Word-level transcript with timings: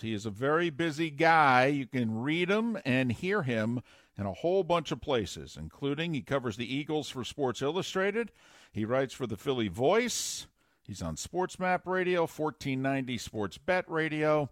He 0.00 0.12
is 0.12 0.26
a 0.26 0.30
very 0.30 0.70
busy 0.70 1.10
guy. 1.10 1.66
You 1.66 1.86
can 1.86 2.20
read 2.20 2.50
him 2.50 2.78
and 2.84 3.12
hear 3.12 3.42
him 3.42 3.80
in 4.18 4.26
a 4.26 4.32
whole 4.32 4.62
bunch 4.62 4.92
of 4.92 5.00
places, 5.00 5.56
including 5.58 6.14
he 6.14 6.20
covers 6.20 6.56
the 6.56 6.72
Eagles 6.72 7.08
for 7.08 7.24
Sports 7.24 7.62
Illustrated. 7.62 8.32
He 8.72 8.84
writes 8.84 9.14
for 9.14 9.26
the 9.26 9.36
Philly 9.36 9.68
Voice. 9.68 10.46
He's 10.82 11.02
on 11.02 11.16
Sports 11.16 11.58
Map 11.58 11.86
Radio, 11.86 12.22
1490 12.22 13.18
Sports 13.18 13.58
Bet 13.58 13.88
Radio. 13.88 14.50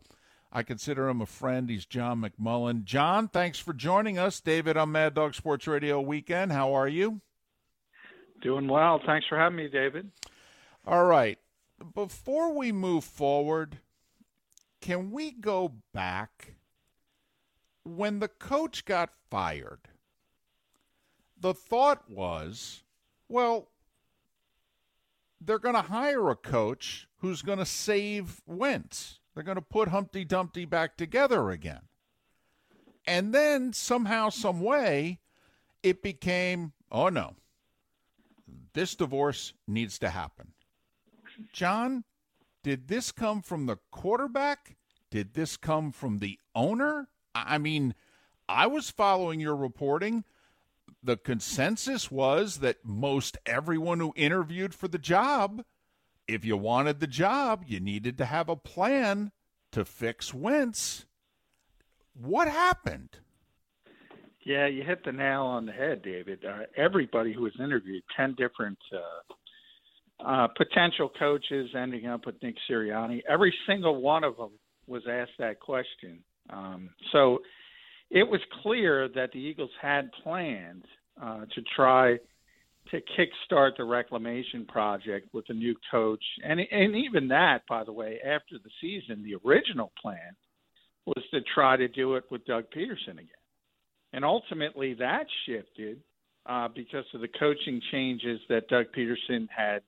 I 0.52 0.62
consider 0.62 1.08
him 1.08 1.20
a 1.20 1.26
friend. 1.26 1.68
He's 1.68 1.86
John 1.86 2.22
McMullen. 2.22 2.84
John, 2.84 3.28
thanks 3.28 3.58
for 3.58 3.72
joining 3.72 4.18
us. 4.18 4.40
David 4.40 4.76
on 4.76 4.92
Mad 4.92 5.14
Dog 5.14 5.34
Sports 5.34 5.66
Radio 5.66 6.00
Weekend. 6.00 6.52
How 6.52 6.72
are 6.74 6.88
you? 6.88 7.20
Doing 8.42 8.68
well. 8.68 9.00
Thanks 9.04 9.26
for 9.28 9.38
having 9.38 9.56
me, 9.56 9.68
David. 9.68 10.10
All 10.86 11.04
right. 11.04 11.38
Before 11.94 12.52
we 12.52 12.70
move 12.70 13.04
forward, 13.04 13.78
can 14.82 15.10
we 15.12 15.30
go 15.30 15.72
back 15.94 16.56
when 17.84 18.18
the 18.18 18.28
coach 18.28 18.84
got 18.84 19.10
fired? 19.30 19.88
The 21.40 21.54
thought 21.54 22.10
was, 22.10 22.82
well, 23.28 23.68
they're 25.40 25.58
going 25.58 25.74
to 25.74 25.82
hire 25.82 26.28
a 26.28 26.36
coach 26.36 27.08
who's 27.18 27.42
going 27.42 27.58
to 27.58 27.64
save 27.64 28.42
Wentz. 28.46 29.20
They're 29.34 29.42
going 29.42 29.56
to 29.56 29.62
put 29.62 29.88
Humpty 29.88 30.24
Dumpty 30.24 30.64
back 30.64 30.96
together 30.96 31.50
again. 31.50 31.82
And 33.06 33.32
then 33.32 33.72
somehow, 33.72 34.28
some 34.28 34.60
way, 34.60 35.20
it 35.82 36.02
became, 36.02 36.72
oh 36.90 37.08
no, 37.08 37.34
this 38.74 38.94
divorce 38.94 39.54
needs 39.66 39.98
to 40.00 40.10
happen. 40.10 40.52
John, 41.52 42.04
did 42.62 42.88
this 42.88 43.12
come 43.12 43.42
from 43.42 43.66
the 43.66 43.78
quarterback? 43.90 44.76
Did 45.10 45.34
this 45.34 45.56
come 45.56 45.92
from 45.92 46.18
the 46.18 46.38
owner? 46.54 47.08
I 47.34 47.58
mean, 47.58 47.94
I 48.48 48.66
was 48.66 48.90
following 48.90 49.40
your 49.40 49.56
reporting. 49.56 50.24
The 51.02 51.16
consensus 51.16 52.10
was 52.10 52.58
that 52.58 52.84
most 52.84 53.36
everyone 53.44 54.00
who 54.00 54.12
interviewed 54.16 54.74
for 54.74 54.88
the 54.88 54.98
job, 54.98 55.64
if 56.28 56.44
you 56.44 56.56
wanted 56.56 57.00
the 57.00 57.06
job, 57.06 57.64
you 57.66 57.80
needed 57.80 58.16
to 58.18 58.24
have 58.24 58.48
a 58.48 58.56
plan 58.56 59.32
to 59.72 59.84
fix 59.84 60.32
Wentz. 60.32 61.06
What 62.14 62.48
happened? 62.48 63.18
Yeah, 64.44 64.66
you 64.66 64.82
hit 64.82 65.04
the 65.04 65.12
nail 65.12 65.42
on 65.42 65.66
the 65.66 65.72
head, 65.72 66.02
David. 66.02 66.44
Uh, 66.44 66.64
everybody 66.76 67.32
who 67.32 67.42
was 67.42 67.52
interviewed, 67.58 68.02
10 68.16 68.34
different 68.34 68.78
uh, 68.92 69.34
uh, 70.24 70.48
potential 70.56 71.10
coaches 71.18 71.70
ending 71.76 72.06
up 72.06 72.26
with 72.26 72.40
Nick 72.42 72.56
Sirianni, 72.70 73.22
every 73.28 73.54
single 73.66 74.00
one 74.00 74.24
of 74.24 74.36
them 74.36 74.50
was 74.86 75.02
asked 75.10 75.32
that 75.38 75.60
question. 75.60 76.18
Um, 76.50 76.90
so 77.12 77.38
it 78.10 78.28
was 78.28 78.40
clear 78.62 79.08
that 79.14 79.32
the 79.32 79.38
Eagles 79.38 79.70
had 79.80 80.10
planned 80.22 80.84
uh, 81.20 81.40
to 81.54 81.62
try 81.74 82.18
to 82.90 83.00
kickstart 83.18 83.76
the 83.76 83.84
reclamation 83.84 84.66
project 84.66 85.28
with 85.32 85.44
a 85.48 85.54
new 85.54 85.74
coach, 85.90 86.22
and 86.44 86.60
and 86.60 86.96
even 86.96 87.28
that, 87.28 87.60
by 87.68 87.84
the 87.84 87.92
way, 87.92 88.18
after 88.24 88.56
the 88.62 88.70
season, 88.80 89.22
the 89.22 89.36
original 89.48 89.92
plan 90.00 90.34
was 91.06 91.24
to 91.30 91.40
try 91.54 91.76
to 91.76 91.88
do 91.88 92.16
it 92.16 92.24
with 92.30 92.44
Doug 92.44 92.64
Pederson 92.76 93.12
again. 93.12 93.28
And 94.12 94.24
ultimately, 94.24 94.94
that 94.94 95.26
shifted 95.46 96.00
uh, 96.46 96.68
because 96.74 97.04
of 97.14 97.20
the 97.20 97.28
coaching 97.28 97.80
changes 97.90 98.40
that 98.48 98.68
Doug 98.68 98.86
Pederson 98.96 99.48
had 99.54 99.82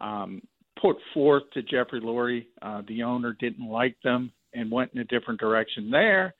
um, 0.00 0.42
put 0.80 0.96
forth 1.14 1.44
to 1.54 1.62
Jeffrey 1.62 2.00
Lurie. 2.00 2.46
Uh, 2.62 2.82
the 2.88 3.02
owner 3.02 3.36
didn't 3.38 3.68
like 3.68 3.96
them 4.04 4.32
and 4.54 4.70
went 4.70 4.92
in 4.94 5.00
a 5.00 5.04
different 5.04 5.40
direction 5.40 5.90
there. 5.90 6.34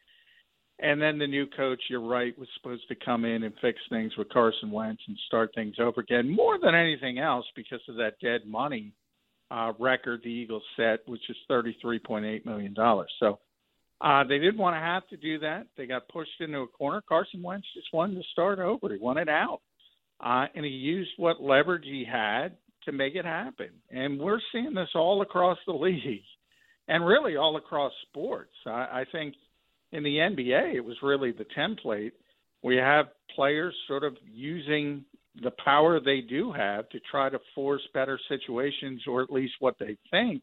And 0.78 1.00
then 1.00 1.18
the 1.18 1.26
new 1.26 1.46
coach, 1.46 1.80
you're 1.88 2.06
right, 2.06 2.38
was 2.38 2.48
supposed 2.56 2.86
to 2.88 2.94
come 3.02 3.24
in 3.24 3.44
and 3.44 3.54
fix 3.62 3.78
things 3.88 4.12
with 4.18 4.28
Carson 4.28 4.70
Wentz 4.70 5.02
and 5.08 5.16
start 5.26 5.50
things 5.54 5.76
over 5.80 6.02
again. 6.02 6.28
More 6.28 6.58
than 6.60 6.74
anything 6.74 7.18
else, 7.18 7.46
because 7.56 7.80
of 7.88 7.96
that 7.96 8.20
dead 8.22 8.42
money 8.46 8.92
uh, 9.50 9.72
record 9.78 10.20
the 10.22 10.28
Eagles 10.28 10.62
set, 10.76 11.00
which 11.06 11.22
is 11.30 11.36
$33.8 11.50 12.44
million. 12.44 12.74
So 13.18 13.38
uh, 14.02 14.24
they 14.24 14.38
didn't 14.38 14.58
want 14.58 14.76
to 14.76 14.80
have 14.80 15.06
to 15.08 15.16
do 15.16 15.38
that. 15.38 15.66
They 15.78 15.86
got 15.86 16.08
pushed 16.08 16.40
into 16.40 16.60
a 16.60 16.66
corner. 16.66 17.02
Carson 17.08 17.42
Wentz 17.42 17.66
just 17.74 17.88
wanted 17.94 18.16
to 18.16 18.28
start 18.32 18.58
over. 18.58 18.92
He 18.92 18.98
wanted 18.98 19.30
out. 19.30 19.60
Uh, 20.20 20.46
and 20.54 20.64
he 20.64 20.70
used 20.70 21.10
what 21.16 21.42
leverage 21.42 21.84
he 21.84 22.04
had 22.10 22.56
to 22.86 22.92
make 22.92 23.14
it 23.14 23.24
happen. 23.24 23.68
And 23.90 24.18
we're 24.18 24.40
seeing 24.52 24.74
this 24.74 24.88
all 24.94 25.22
across 25.22 25.58
the 25.66 25.72
league 25.72 26.22
and 26.88 27.06
really 27.06 27.36
all 27.36 27.56
across 27.56 27.92
sports. 28.08 28.54
I, 28.66 28.70
I 28.70 29.04
think 29.12 29.34
in 29.92 30.02
the 30.02 30.16
NBA, 30.16 30.74
it 30.74 30.84
was 30.84 30.96
really 31.02 31.32
the 31.32 31.46
template. 31.56 32.12
We 32.62 32.76
have 32.76 33.06
players 33.34 33.74
sort 33.86 34.04
of 34.04 34.16
using 34.24 35.04
the 35.42 35.52
power 35.64 36.00
they 36.00 36.20
do 36.22 36.52
have 36.52 36.88
to 36.88 37.00
try 37.10 37.28
to 37.28 37.38
force 37.54 37.82
better 37.92 38.18
situations, 38.28 39.02
or 39.06 39.22
at 39.22 39.30
least 39.30 39.54
what 39.60 39.76
they 39.78 39.96
think 40.10 40.42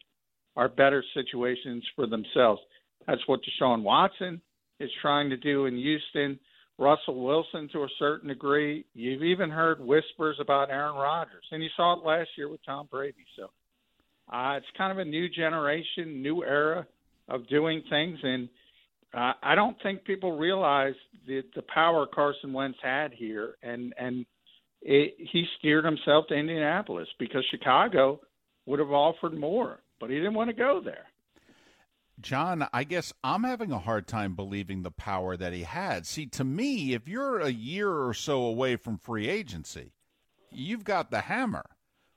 are 0.56 0.70
better 0.70 1.04
situations 1.14 1.84
for 1.96 2.06
themselves. 2.06 2.62
That's 3.08 3.28
what 3.28 3.42
Deshaun 3.42 3.82
Watson 3.82 4.40
is 4.80 4.92
trying 5.02 5.30
to 5.32 5.38
do 5.38 5.66
in 5.66 5.76
Houston. 5.76 6.40
Russell 6.80 7.24
Wilson 7.24 7.70
to 7.72 7.84
a 7.84 7.88
certain 8.00 8.30
degree. 8.30 8.86
You've 8.94 9.24
even 9.24 9.50
heard 9.50 9.80
whispers 9.80 10.38
about 10.40 10.70
Aaron 10.70 10.96
Rodgers, 10.96 11.46
and 11.52 11.62
you 11.62 11.70
saw 11.76 11.94
it 11.94 12.06
last 12.06 12.30
year 12.38 12.50
with 12.50 12.66
Tom 12.66 12.88
Brady. 12.90 13.26
So 13.38 13.46
uh, 14.36 14.58
it's 14.58 14.66
kind 14.78 14.92
of 14.92 14.98
a 14.98 15.06
new 15.06 15.30
generation, 15.30 16.22
new 16.22 16.44
era 16.44 16.88
of 17.30 17.48
doing 17.48 17.84
things, 17.90 18.18
and 18.24 18.50
uh, 19.14 19.34
I 19.44 19.54
don't 19.56 19.78
think 19.84 20.04
people 20.04 20.38
realize 20.38 20.96
the 21.28 21.44
the 21.56 21.62
power 21.74 22.08
Carson 22.08 22.52
Wentz 22.52 22.80
had 22.82 23.14
here, 23.14 23.56
and 23.62 23.94
and 23.98 24.26
it, 24.82 25.16
he 25.32 25.46
steered 25.60 25.86
himself 25.86 26.26
to 26.28 26.36
Indianapolis 26.36 27.08
because 27.20 27.46
Chicago 27.52 28.20
would 28.66 28.80
have 28.80 28.92
offered 28.92 29.38
more, 29.38 29.80
but 30.00 30.10
he 30.10 30.16
didn't 30.16 30.34
want 30.34 30.50
to 30.50 30.56
go 30.56 30.82
there. 30.84 31.06
John, 32.20 32.68
I 32.72 32.84
guess 32.84 33.12
I'm 33.24 33.44
having 33.44 33.72
a 33.72 33.80
hard 33.80 34.08
time 34.08 34.36
believing 34.36 34.84
the 34.84 34.92
power 34.92 35.36
that 35.36 35.54
he 35.54 35.64
had. 35.64 36.06
See, 36.06 36.26
to 36.28 36.44
me, 36.44 36.94
if 36.94 37.08
you're 37.08 37.40
a 37.40 37.50
year 37.50 37.92
or 37.92 38.14
so 38.14 38.44
away 38.44 38.76
from 38.76 38.98
free 38.98 39.28
agency, 39.28 39.94
you've 40.52 40.84
got 40.84 41.12
the 41.12 41.22
hammer. 41.22 41.66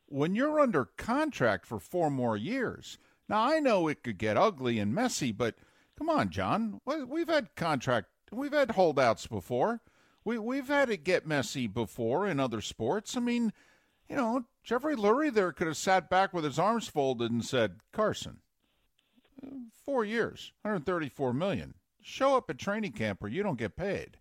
When 0.06 0.34
you're 0.34 0.60
under 0.60 0.84
contract 0.84 1.66
for 1.66 1.80
four 1.80 2.10
more 2.10 2.36
years, 2.36 2.98
now 3.28 3.42
I 3.42 3.58
know 3.58 3.88
it 3.88 4.02
could 4.02 4.18
get 4.18 4.36
ugly 4.36 4.78
and 4.78 4.94
messy, 4.94 5.32
but 5.32 5.56
come 5.98 6.08
on, 6.08 6.30
John. 6.30 6.80
We've 6.84 7.28
had 7.28 7.56
contract, 7.56 8.08
we've 8.30 8.52
had 8.52 8.72
holdouts 8.72 9.26
before. 9.26 9.80
We 10.24 10.38
we've 10.38 10.68
had 10.68 10.90
it 10.90 11.04
get 11.04 11.26
messy 11.26 11.66
before 11.66 12.26
in 12.26 12.40
other 12.40 12.60
sports. 12.60 13.16
I 13.16 13.20
mean, 13.20 13.52
you 14.08 14.16
know, 14.16 14.44
Jeffrey 14.62 14.96
Lurie 14.96 15.32
there 15.32 15.52
could 15.52 15.68
have 15.68 15.76
sat 15.76 16.10
back 16.10 16.32
with 16.32 16.44
his 16.44 16.58
arms 16.58 16.88
folded 16.88 17.30
and 17.30 17.44
said, 17.44 17.80
"Carson, 17.92 18.38
four 19.84 20.04
years, 20.04 20.52
134 20.62 21.32
million. 21.32 21.74
Show 22.02 22.36
up 22.36 22.50
at 22.50 22.58
training 22.58 22.92
camp 22.92 23.22
or 23.22 23.28
you 23.28 23.42
don't 23.42 23.58
get 23.58 23.76
paid. 23.76 24.18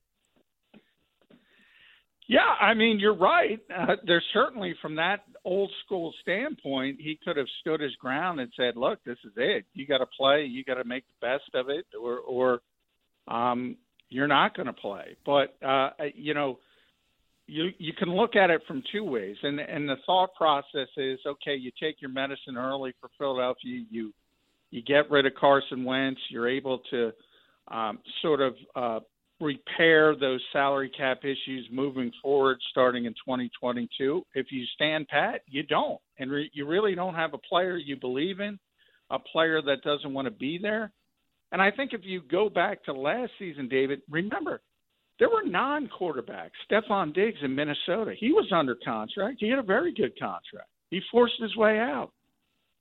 Yeah, 2.27 2.55
I 2.59 2.73
mean 2.73 2.99
you're 2.99 3.15
right. 3.15 3.59
Uh, 3.75 3.97
there's 4.05 4.25
certainly 4.33 4.73
from 4.81 4.95
that 4.95 5.21
old 5.45 5.71
school 5.85 6.13
standpoint, 6.21 6.97
he 6.99 7.19
could 7.23 7.37
have 7.37 7.45
stood 7.61 7.79
his 7.79 7.95
ground 7.97 8.39
and 8.39 8.51
said, 8.57 8.75
"Look, 8.75 9.03
this 9.05 9.17
is 9.23 9.33
it. 9.37 9.65
You 9.73 9.85
got 9.85 9.99
to 9.99 10.07
play. 10.17 10.45
You 10.45 10.63
got 10.63 10.75
to 10.75 10.83
make 10.83 11.05
the 11.07 11.27
best 11.27 11.53
of 11.53 11.69
it, 11.69 11.85
or, 11.99 12.17
or 12.17 12.61
um, 13.27 13.77
you're 14.09 14.27
not 14.27 14.55
going 14.55 14.65
to 14.65 14.73
play." 14.73 15.15
But 15.25 15.55
uh, 15.63 15.91
you 16.15 16.33
know, 16.33 16.57
you 17.47 17.69
you 17.77 17.93
can 17.93 18.09
look 18.09 18.35
at 18.35 18.49
it 18.49 18.61
from 18.67 18.83
two 18.91 19.03
ways, 19.03 19.37
and 19.43 19.59
and 19.59 19.87
the 19.87 19.97
thought 20.05 20.33
process 20.35 20.89
is, 20.97 21.19
okay, 21.25 21.55
you 21.55 21.71
take 21.79 22.01
your 22.01 22.11
medicine 22.11 22.57
early 22.57 22.93
for 22.99 23.09
Philadelphia. 23.17 23.83
You 23.89 24.13
you 24.71 24.81
get 24.81 25.09
rid 25.09 25.25
of 25.25 25.33
Carson 25.35 25.83
Wentz. 25.83 26.19
You're 26.29 26.49
able 26.49 26.79
to 26.91 27.11
um, 27.69 27.99
sort 28.21 28.41
of 28.41 28.55
uh, 28.75 28.99
repair 29.39 30.15
those 30.15 30.41
salary 30.53 30.89
cap 30.95 31.19
issues 31.23 31.67
moving 31.71 32.11
forward 32.21 32.57
starting 32.71 33.05
in 33.05 33.13
2022. 33.13 34.23
If 34.33 34.47
you 34.51 34.65
stand 34.75 35.07
pat, 35.07 35.41
you 35.47 35.63
don't. 35.63 35.99
And 36.19 36.31
re- 36.31 36.51
you 36.53 36.65
really 36.65 36.95
don't 36.95 37.15
have 37.15 37.33
a 37.33 37.37
player 37.37 37.77
you 37.77 37.97
believe 37.97 38.39
in, 38.39 38.57
a 39.09 39.19
player 39.19 39.61
that 39.61 39.81
doesn't 39.83 40.13
want 40.13 40.25
to 40.25 40.31
be 40.31 40.57
there. 40.61 40.91
And 41.51 41.61
I 41.61 41.71
think 41.71 41.93
if 41.93 42.01
you 42.03 42.21
go 42.29 42.49
back 42.49 42.83
to 42.85 42.93
last 42.93 43.31
season, 43.39 43.67
David, 43.67 44.01
remember 44.09 44.61
there 45.19 45.29
were 45.29 45.43
non 45.43 45.87
quarterbacks. 45.87 46.51
Stefon 46.69 47.13
Diggs 47.13 47.37
in 47.41 47.55
Minnesota, 47.55 48.13
he 48.17 48.31
was 48.31 48.51
under 48.53 48.75
contract. 48.83 49.37
He 49.39 49.49
had 49.49 49.59
a 49.59 49.63
very 49.63 49.93
good 49.93 50.17
contract. 50.19 50.69
He 50.89 51.01
forced 51.11 51.41
his 51.41 51.55
way 51.55 51.79
out. 51.79 52.11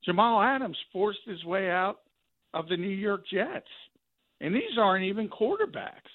Jamal 0.04 0.40
Adams 0.42 0.76
forced 0.92 1.20
his 1.26 1.44
way 1.44 1.70
out 1.70 2.00
of 2.52 2.68
the 2.68 2.76
New 2.76 2.88
York 2.88 3.22
Jets. 3.32 3.66
And 4.40 4.54
these 4.54 4.78
aren't 4.78 5.04
even 5.04 5.28
quarterbacks. 5.28 6.12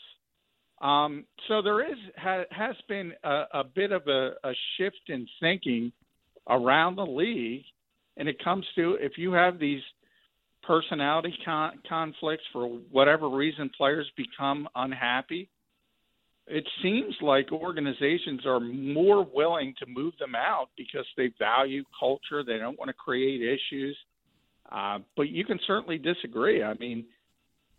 Um, 0.82 1.26
so 1.48 1.62
there 1.62 1.82
is 1.86 1.98
ha, 2.18 2.44
has 2.52 2.76
been 2.88 3.14
a, 3.24 3.44
a 3.54 3.64
bit 3.64 3.92
of 3.92 4.08
a, 4.08 4.32
a 4.44 4.54
shift 4.78 5.10
in 5.10 5.28
thinking 5.40 5.92
around 6.48 6.96
the 6.96 7.06
league, 7.06 7.64
and 8.18 8.30
it 8.30 8.44
comes 8.44 8.66
to 8.76 8.98
if 9.00 9.14
you 9.18 9.34
have 9.34 9.60
these 9.60 9.82
personality 10.64 11.34
con- 11.44 11.80
conflicts 11.88 12.44
for 12.54 12.68
whatever 12.92 13.30
reason, 13.30 13.70
players 13.76 14.10
become 14.16 14.68
unhappy. 14.76 15.50
It 16.50 16.68
seems 16.81 17.16
like 17.22 17.51
organizations 17.51 18.46
are 18.46 18.60
more 18.60 19.24
willing 19.24 19.75
to 19.80 19.86
move 19.86 20.13
them 20.19 20.34
out 20.36 20.69
because 20.75 21.06
they 21.16 21.31
value 21.38 21.84
culture. 21.98 22.44
They 22.44 22.57
don't 22.57 22.78
want 22.80 22.90
to 22.90 22.94
create 22.94 23.42
issues. 23.42 23.96
Uh, 24.72 25.00
but 25.16 25.30
you 25.30 25.46
can 25.46 25.60
certainly 25.66 25.98
disagree. 26.00 26.63
I 26.63 26.74
mean, 26.74 27.06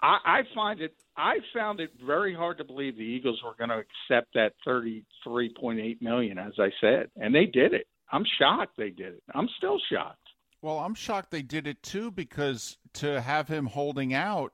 I, 0.00 0.18
I 0.24 0.42
find 0.54 0.80
it. 0.80 0.94
I 1.16 1.38
found 1.54 1.80
it 1.80 1.90
very 2.04 2.34
hard 2.34 2.58
to 2.58 2.64
believe 2.64 2.96
the 2.96 3.02
Eagles 3.02 3.40
were 3.44 3.54
going 3.58 3.70
to 3.70 3.84
accept 3.84 4.34
that 4.34 4.54
thirty-three 4.64 5.54
point 5.60 5.80
eight 5.80 6.00
million, 6.00 6.38
as 6.38 6.52
I 6.58 6.70
said, 6.80 7.10
and 7.16 7.34
they 7.34 7.46
did 7.46 7.74
it. 7.74 7.86
I'm 8.12 8.24
shocked 8.38 8.76
they 8.76 8.90
did 8.90 9.14
it. 9.14 9.22
I'm 9.34 9.48
still 9.58 9.78
shocked. 9.92 10.18
Well, 10.62 10.78
I'm 10.78 10.94
shocked 10.94 11.30
they 11.30 11.42
did 11.42 11.66
it 11.66 11.82
too 11.82 12.10
because 12.10 12.78
to 12.94 13.20
have 13.20 13.48
him 13.48 13.66
holding 13.66 14.14
out, 14.14 14.52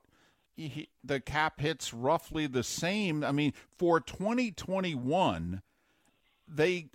he, 0.57 0.89
the 1.03 1.19
cap 1.19 1.61
hits 1.61 1.93
roughly 1.93 2.47
the 2.47 2.63
same. 2.63 3.23
I 3.23 3.31
mean, 3.31 3.53
for 3.77 3.99
2021, 3.99 5.61
they 6.47 6.89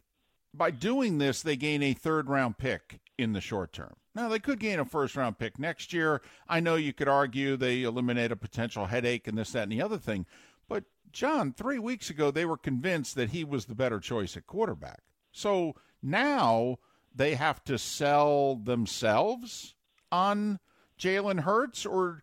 by 0.55 0.71
doing 0.71 1.17
this 1.19 1.41
they 1.41 1.57
gain 1.57 1.83
a 1.83 1.95
third 1.95 2.29
round 2.29 2.59
pick 2.59 3.01
in 3.17 3.33
the 3.33 3.41
short 3.41 3.73
term. 3.73 3.95
Now, 4.15 4.29
they 4.29 4.41
could 4.41 4.61
gain 4.61 4.79
a 4.79 4.85
first 4.85 5.17
round 5.17 5.39
pick 5.39 5.59
next 5.59 5.93
year. 5.93 6.21
I 6.49 6.61
know 6.61 6.75
you 6.75 6.93
could 6.93 7.09
argue 7.09 7.57
they 7.57 7.83
eliminate 7.83 8.33
a 8.33 8.37
potential 8.37 8.87
headache 8.87 9.27
and 9.27 9.39
this, 9.39 9.53
that, 9.53 9.63
and 9.63 9.73
the 9.73 9.81
other 9.81 9.97
thing. 9.97 10.27
But, 10.69 10.85
John, 11.13 11.53
three 11.53 11.79
weeks 11.79 12.11
ago, 12.11 12.31
they 12.31 12.45
were 12.45 12.59
convinced 12.59 13.15
that 13.15 13.31
he 13.31 13.45
was 13.45 13.65
the 13.65 13.75
better 13.75 14.01
choice 14.01 14.37
at 14.37 14.47
quarterback. 14.47 15.01
So 15.31 15.77
now 16.03 16.79
they 17.15 17.37
have 17.37 17.65
to 17.65 17.79
sell 17.79 18.57
themselves 18.57 19.75
on 20.11 20.59
Jalen 20.99 21.41
Hurts? 21.41 21.87
Or, 21.87 22.23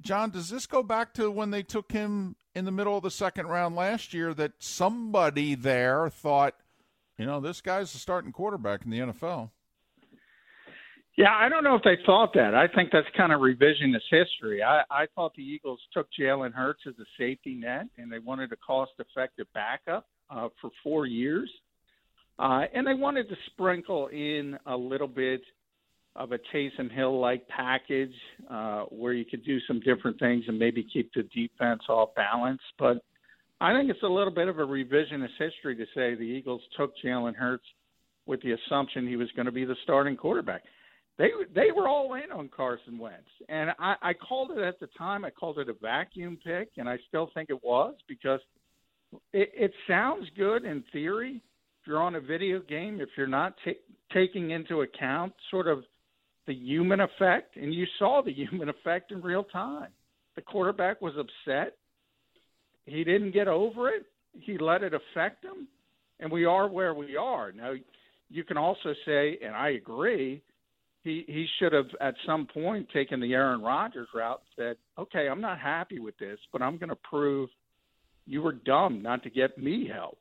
John, 0.00 0.30
does 0.30 0.48
this 0.48 0.66
go 0.66 0.82
back 0.82 1.14
to 1.14 1.30
when 1.30 1.50
they 1.50 1.62
took 1.62 1.92
him 1.92 2.36
in 2.54 2.64
the 2.64 2.70
middle 2.70 2.96
of 2.96 3.02
the 3.02 3.10
second 3.10 3.46
round 3.46 3.74
last 3.74 4.14
year 4.14 4.32
that 4.34 4.52
somebody 4.58 5.54
there 5.54 6.08
thought, 6.08 6.54
you 7.16 7.26
know, 7.26 7.40
this 7.40 7.60
guy's 7.60 7.92
the 7.92 7.98
starting 7.98 8.32
quarterback 8.32 8.84
in 8.84 8.90
the 8.90 8.98
NFL? 8.98 9.50
Yeah, 11.16 11.34
I 11.34 11.48
don't 11.48 11.64
know 11.64 11.74
if 11.74 11.82
they 11.82 11.98
thought 12.06 12.32
that. 12.34 12.54
I 12.54 12.68
think 12.72 12.90
that's 12.92 13.08
kind 13.16 13.32
of 13.32 13.40
revisionist 13.40 14.06
history. 14.08 14.62
I, 14.62 14.82
I 14.88 15.06
thought 15.16 15.34
the 15.34 15.42
Eagles 15.42 15.80
took 15.92 16.06
Jalen 16.18 16.52
Hurts 16.52 16.82
as 16.86 16.94
a 17.00 17.04
safety 17.18 17.54
net, 17.54 17.86
and 17.96 18.10
they 18.10 18.20
wanted 18.20 18.52
a 18.52 18.56
cost-effective 18.56 19.48
backup 19.52 20.06
uh, 20.30 20.48
for 20.60 20.70
four 20.84 21.06
years, 21.06 21.50
uh, 22.38 22.66
and 22.72 22.86
they 22.86 22.94
wanted 22.94 23.28
to 23.30 23.34
sprinkle 23.46 24.06
in 24.08 24.56
a 24.66 24.76
little 24.76 25.08
bit 25.08 25.40
of 26.18 26.32
a 26.32 26.38
Taysom 26.54 26.92
Hill-like 26.94 27.48
package 27.48 28.12
uh, 28.50 28.82
where 28.90 29.14
you 29.14 29.24
could 29.24 29.44
do 29.44 29.58
some 29.66 29.80
different 29.80 30.18
things 30.18 30.44
and 30.48 30.58
maybe 30.58 30.86
keep 30.92 31.10
the 31.14 31.22
defense 31.22 31.82
off 31.88 32.10
balance. 32.14 32.60
But 32.78 32.98
I 33.60 33.72
think 33.72 33.88
it's 33.90 34.02
a 34.02 34.08
little 34.08 34.32
bit 34.32 34.48
of 34.48 34.58
a 34.58 34.66
revisionist 34.66 35.38
history 35.38 35.76
to 35.76 35.84
say 35.94 36.14
the 36.14 36.22
Eagles 36.22 36.60
took 36.76 36.92
Jalen 37.02 37.34
Hurts 37.34 37.64
with 38.26 38.42
the 38.42 38.52
assumption 38.52 39.08
he 39.08 39.16
was 39.16 39.28
going 39.34 39.46
to 39.46 39.52
be 39.52 39.64
the 39.64 39.76
starting 39.84 40.16
quarterback 40.16 40.62
they 41.18 41.30
they 41.54 41.72
were 41.74 41.88
all 41.88 42.14
in 42.14 42.30
on 42.32 42.48
Carson 42.48 42.96
Wentz, 42.96 43.28
and 43.48 43.70
I, 43.78 43.96
I 44.00 44.12
called 44.14 44.52
it 44.52 44.58
at 44.58 44.78
the 44.78 44.88
time. 44.96 45.24
I 45.24 45.30
called 45.30 45.58
it 45.58 45.68
a 45.68 45.74
vacuum 45.74 46.38
pick, 46.42 46.70
and 46.76 46.88
I 46.88 46.96
still 47.08 47.28
think 47.34 47.50
it 47.50 47.62
was 47.62 47.94
because 48.08 48.40
it, 49.32 49.50
it 49.52 49.72
sounds 49.88 50.26
good 50.36 50.64
in 50.64 50.84
theory. 50.92 51.42
If 51.82 51.88
you're 51.88 52.00
on 52.00 52.14
a 52.14 52.20
video 52.20 52.60
game, 52.60 53.00
if 53.00 53.08
you're 53.16 53.26
not 53.26 53.54
t- 53.64 53.74
taking 54.14 54.52
into 54.52 54.82
account 54.82 55.32
sort 55.50 55.66
of 55.66 55.82
the 56.48 56.54
human 56.54 57.00
effect, 57.00 57.56
and 57.56 57.72
you 57.72 57.86
saw 58.00 58.22
the 58.24 58.32
human 58.50 58.68
effect 58.68 59.12
in 59.12 59.22
real 59.22 59.44
time. 59.44 59.90
The 60.34 60.42
quarterback 60.42 61.00
was 61.00 61.14
upset. 61.16 61.76
He 62.86 63.04
didn't 63.04 63.32
get 63.32 63.46
over 63.46 63.90
it. 63.90 64.06
He 64.32 64.58
let 64.58 64.82
it 64.82 64.94
affect 64.94 65.44
him, 65.44 65.68
and 66.18 66.32
we 66.32 66.44
are 66.44 66.68
where 66.68 66.94
we 66.94 67.16
are 67.16 67.52
now. 67.52 67.74
You 68.30 68.44
can 68.44 68.56
also 68.56 68.94
say, 69.06 69.38
and 69.44 69.54
I 69.54 69.70
agree 69.70 70.42
he 71.02 71.24
he 71.26 71.46
should 71.58 71.72
have 71.72 71.86
at 72.00 72.14
some 72.26 72.46
point 72.46 72.88
taken 72.90 73.20
the 73.20 73.32
Aaron 73.32 73.62
Rodgers 73.62 74.08
route 74.14 74.42
said, 74.56 74.76
"Okay, 74.98 75.28
I'm 75.28 75.40
not 75.40 75.58
happy 75.58 75.98
with 75.98 76.16
this, 76.18 76.38
but 76.52 76.62
I'm 76.62 76.78
going 76.78 76.90
to 76.90 76.96
prove 76.96 77.48
you 78.26 78.42
were 78.42 78.52
dumb 78.52 79.02
not 79.02 79.22
to 79.24 79.30
get 79.30 79.58
me 79.58 79.88
help." 79.92 80.18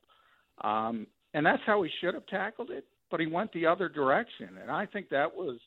Um, 0.61 1.05
and 1.33 1.45
that's 1.45 1.61
how 1.65 1.83
he 1.83 1.91
should 2.01 2.13
have 2.13 2.25
tackled 2.27 2.71
it. 2.71 2.85
But 3.11 3.19
he 3.19 3.27
went 3.27 3.51
the 3.53 3.65
other 3.65 3.87
direction, 3.87 4.57
and 4.61 4.71
I 4.71 4.85
think 4.85 5.09
that 5.09 5.33
was 5.33 5.59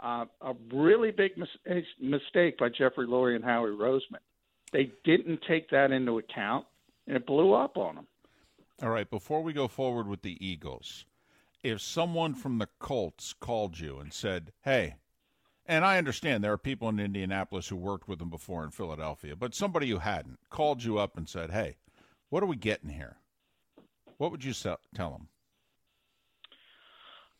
uh, 0.00 0.26
a 0.40 0.54
really 0.72 1.10
big 1.10 1.32
mis- 1.36 1.84
mistake 2.00 2.58
by 2.58 2.68
Jeffrey 2.68 3.06
Lurie 3.06 3.36
and 3.36 3.44
Howie 3.44 3.70
Roseman. 3.70 4.20
They 4.72 4.90
didn't 5.04 5.40
take 5.46 5.70
that 5.70 5.92
into 5.92 6.18
account, 6.18 6.66
and 7.06 7.16
it 7.16 7.26
blew 7.26 7.54
up 7.54 7.76
on 7.76 7.94
them. 7.96 8.06
All 8.82 8.90
right, 8.90 9.08
before 9.08 9.42
we 9.42 9.52
go 9.52 9.68
forward 9.68 10.08
with 10.08 10.22
the 10.22 10.44
Eagles 10.44 11.04
if 11.64 11.80
someone 11.80 12.34
from 12.34 12.58
the 12.58 12.68
Colts 12.78 13.32
called 13.32 13.80
you 13.80 13.98
and 13.98 14.12
said, 14.12 14.52
"Hey," 14.62 14.96
and 15.64 15.84
I 15.84 15.96
understand 15.96 16.44
there 16.44 16.52
are 16.52 16.58
people 16.58 16.90
in 16.90 17.00
Indianapolis 17.00 17.68
who 17.68 17.76
worked 17.76 18.06
with 18.06 18.18
them 18.18 18.28
before 18.28 18.62
in 18.64 18.70
Philadelphia, 18.70 19.34
but 19.34 19.54
somebody 19.54 19.88
who 19.88 19.98
hadn't 19.98 20.38
called 20.50 20.84
you 20.84 20.98
up 20.98 21.16
and 21.16 21.26
said, 21.26 21.50
"Hey, 21.50 21.78
what 22.28 22.42
are 22.42 22.46
we 22.46 22.56
getting 22.56 22.90
here?" 22.90 23.16
What 24.18 24.30
would 24.30 24.44
you 24.44 24.52
tell 24.52 24.78
them? 24.94 25.28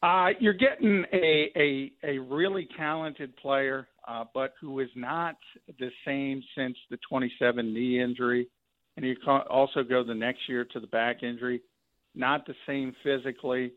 Uh, 0.04 0.28
you're 0.38 0.52
getting 0.52 1.02
a, 1.14 1.50
a 1.56 1.92
a 2.04 2.18
really 2.18 2.68
talented 2.76 3.34
player, 3.38 3.88
uh, 4.06 4.22
but 4.34 4.52
who 4.60 4.80
is 4.80 4.90
not 4.94 5.34
the 5.78 5.88
same 6.06 6.42
since 6.54 6.76
the 6.90 6.98
27 7.08 7.72
knee 7.72 8.02
injury, 8.02 8.46
and 8.98 9.06
you 9.06 9.16
also 9.48 9.82
go 9.82 10.04
the 10.04 10.14
next 10.14 10.40
year 10.46 10.66
to 10.66 10.78
the 10.78 10.86
back 10.88 11.22
injury. 11.22 11.62
Not 12.14 12.46
the 12.46 12.54
same 12.66 12.94
physically. 13.02 13.72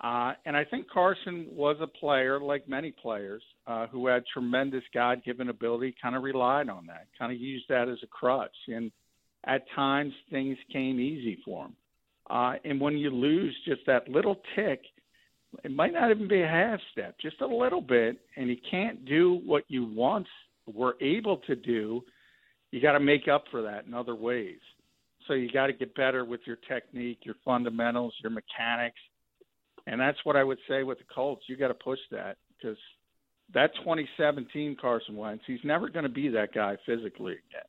Uh, 0.00 0.34
and 0.46 0.56
I 0.56 0.64
think 0.64 0.88
Carson 0.88 1.48
was 1.50 1.76
a 1.80 1.88
player, 1.88 2.38
like 2.38 2.68
many 2.68 2.92
players, 2.92 3.42
uh, 3.66 3.88
who 3.88 4.06
had 4.06 4.22
tremendous 4.32 4.84
God 4.94 5.24
given 5.24 5.48
ability, 5.48 5.96
kind 6.00 6.14
of 6.14 6.22
relied 6.22 6.68
on 6.68 6.86
that, 6.86 7.08
kind 7.18 7.32
of 7.32 7.40
used 7.40 7.66
that 7.68 7.88
as 7.88 7.98
a 8.04 8.06
crutch. 8.06 8.56
And 8.68 8.92
at 9.44 9.62
times 9.74 10.12
things 10.30 10.56
came 10.72 11.00
easy 11.00 11.38
for 11.44 11.66
him. 11.66 11.76
Uh, 12.30 12.54
and 12.64 12.80
when 12.80 12.96
you 12.96 13.10
lose 13.10 13.56
just 13.66 13.80
that 13.86 14.08
little 14.08 14.36
tick, 14.54 14.80
it 15.62 15.70
might 15.70 15.92
not 15.92 16.10
even 16.10 16.28
be 16.28 16.42
a 16.42 16.48
half 16.48 16.80
step, 16.92 17.16
just 17.20 17.40
a 17.40 17.46
little 17.46 17.80
bit, 17.80 18.18
and 18.36 18.48
you 18.48 18.56
can't 18.70 19.04
do 19.04 19.40
what 19.44 19.64
you 19.68 19.84
once 19.84 20.28
were 20.66 20.96
able 21.00 21.38
to 21.38 21.54
do, 21.54 22.02
you 22.70 22.80
got 22.80 22.92
to 22.92 23.00
make 23.00 23.28
up 23.28 23.44
for 23.50 23.62
that 23.62 23.86
in 23.86 23.94
other 23.94 24.14
ways. 24.14 24.58
So 25.28 25.34
you 25.34 25.50
got 25.50 25.68
to 25.68 25.72
get 25.72 25.94
better 25.94 26.24
with 26.24 26.40
your 26.46 26.56
technique, 26.68 27.20
your 27.24 27.36
fundamentals, 27.44 28.14
your 28.22 28.30
mechanics 28.30 28.98
and 29.86 30.00
that's 30.00 30.18
what 30.24 30.36
I 30.36 30.44
would 30.44 30.58
say 30.68 30.82
with 30.82 30.98
the 30.98 31.04
Colts. 31.14 31.42
You 31.46 31.56
got 31.56 31.68
to 31.68 31.74
push 31.74 31.98
that 32.10 32.36
because 32.56 32.78
that 33.52 33.74
2017 33.76 34.76
Carson 34.80 35.16
Wentz, 35.16 35.44
he's 35.46 35.60
never 35.64 35.88
going 35.88 36.04
to 36.04 36.08
be 36.08 36.28
that 36.30 36.54
guy 36.54 36.76
physically 36.86 37.32
again. 37.32 37.68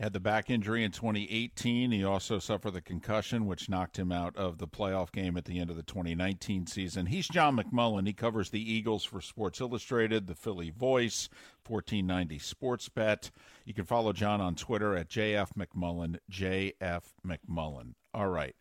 Had 0.00 0.14
the 0.14 0.20
back 0.20 0.48
injury 0.48 0.82
in 0.82 0.92
2018. 0.92 1.90
He 1.90 2.02
also 2.02 2.38
suffered 2.38 2.72
the 2.72 2.80
concussion, 2.80 3.46
which 3.46 3.68
knocked 3.68 3.98
him 3.98 4.10
out 4.10 4.34
of 4.34 4.56
the 4.56 4.66
playoff 4.66 5.12
game 5.12 5.36
at 5.36 5.44
the 5.44 5.60
end 5.60 5.68
of 5.68 5.76
the 5.76 5.82
2019 5.82 6.66
season. 6.66 7.06
He's 7.06 7.28
John 7.28 7.56
McMullen. 7.56 8.06
He 8.06 8.14
covers 8.14 8.48
the 8.48 8.72
Eagles 8.72 9.04
for 9.04 9.20
Sports 9.20 9.60
Illustrated, 9.60 10.26
the 10.26 10.34
Philly 10.34 10.70
Voice, 10.70 11.28
1490 11.66 12.38
Sports 12.38 12.88
Bet. 12.88 13.30
You 13.66 13.74
can 13.74 13.84
follow 13.84 14.14
John 14.14 14.40
on 14.40 14.54
Twitter 14.54 14.96
at 14.96 15.10
JF 15.10 15.50
McMullen, 15.56 16.16
JF 16.32 17.02
McMullen. 17.24 17.92
All 18.14 18.28
right 18.28 18.56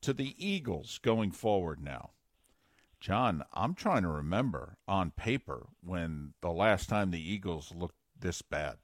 to 0.00 0.12
the 0.12 0.34
Eagles 0.38 0.98
going 0.98 1.30
forward 1.30 1.80
now. 1.80 2.10
John, 3.00 3.44
I'm 3.52 3.74
trying 3.74 4.02
to 4.02 4.08
remember 4.08 4.76
on 4.86 5.12
paper 5.12 5.68
when 5.80 6.34
the 6.40 6.50
last 6.50 6.88
time 6.88 7.10
the 7.10 7.32
Eagles 7.32 7.72
looked 7.74 7.98
this 8.18 8.42
bad. 8.42 8.78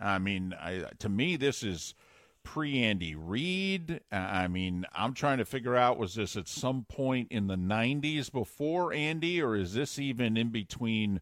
I, 0.00 0.18
mean, 0.18 0.54
I, 0.60 0.84
to 0.98 1.08
me, 1.08 1.36
this 1.36 1.62
is 1.62 1.94
pre 2.42 2.82
Andy 2.82 3.14
Reid. 3.14 4.00
I 4.10 4.48
mean, 4.48 4.86
I'm 4.94 5.14
trying 5.14 5.38
to 5.38 5.44
figure 5.44 5.76
out 5.76 5.98
was 5.98 6.14
this 6.14 6.36
at 6.36 6.48
some 6.48 6.84
point 6.88 7.28
in 7.30 7.46
the 7.46 7.56
90s 7.56 8.30
before 8.30 8.92
Andy, 8.92 9.42
or 9.42 9.56
is 9.56 9.74
this 9.74 9.98
even 9.98 10.36
in 10.36 10.50
between 10.50 11.20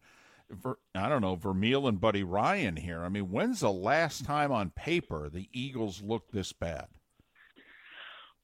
I 0.95 1.09
don't 1.09 1.21
know, 1.21 1.35
Vermeil 1.35 1.87
and 1.87 2.01
Buddy 2.01 2.23
Ryan 2.23 2.75
here. 2.77 3.03
I 3.03 3.09
mean, 3.09 3.29
when's 3.29 3.59
the 3.59 3.71
last 3.71 4.25
time 4.25 4.51
on 4.51 4.71
paper 4.71 5.29
the 5.29 5.47
Eagles 5.53 6.01
looked 6.01 6.31
this 6.31 6.53
bad? 6.53 6.87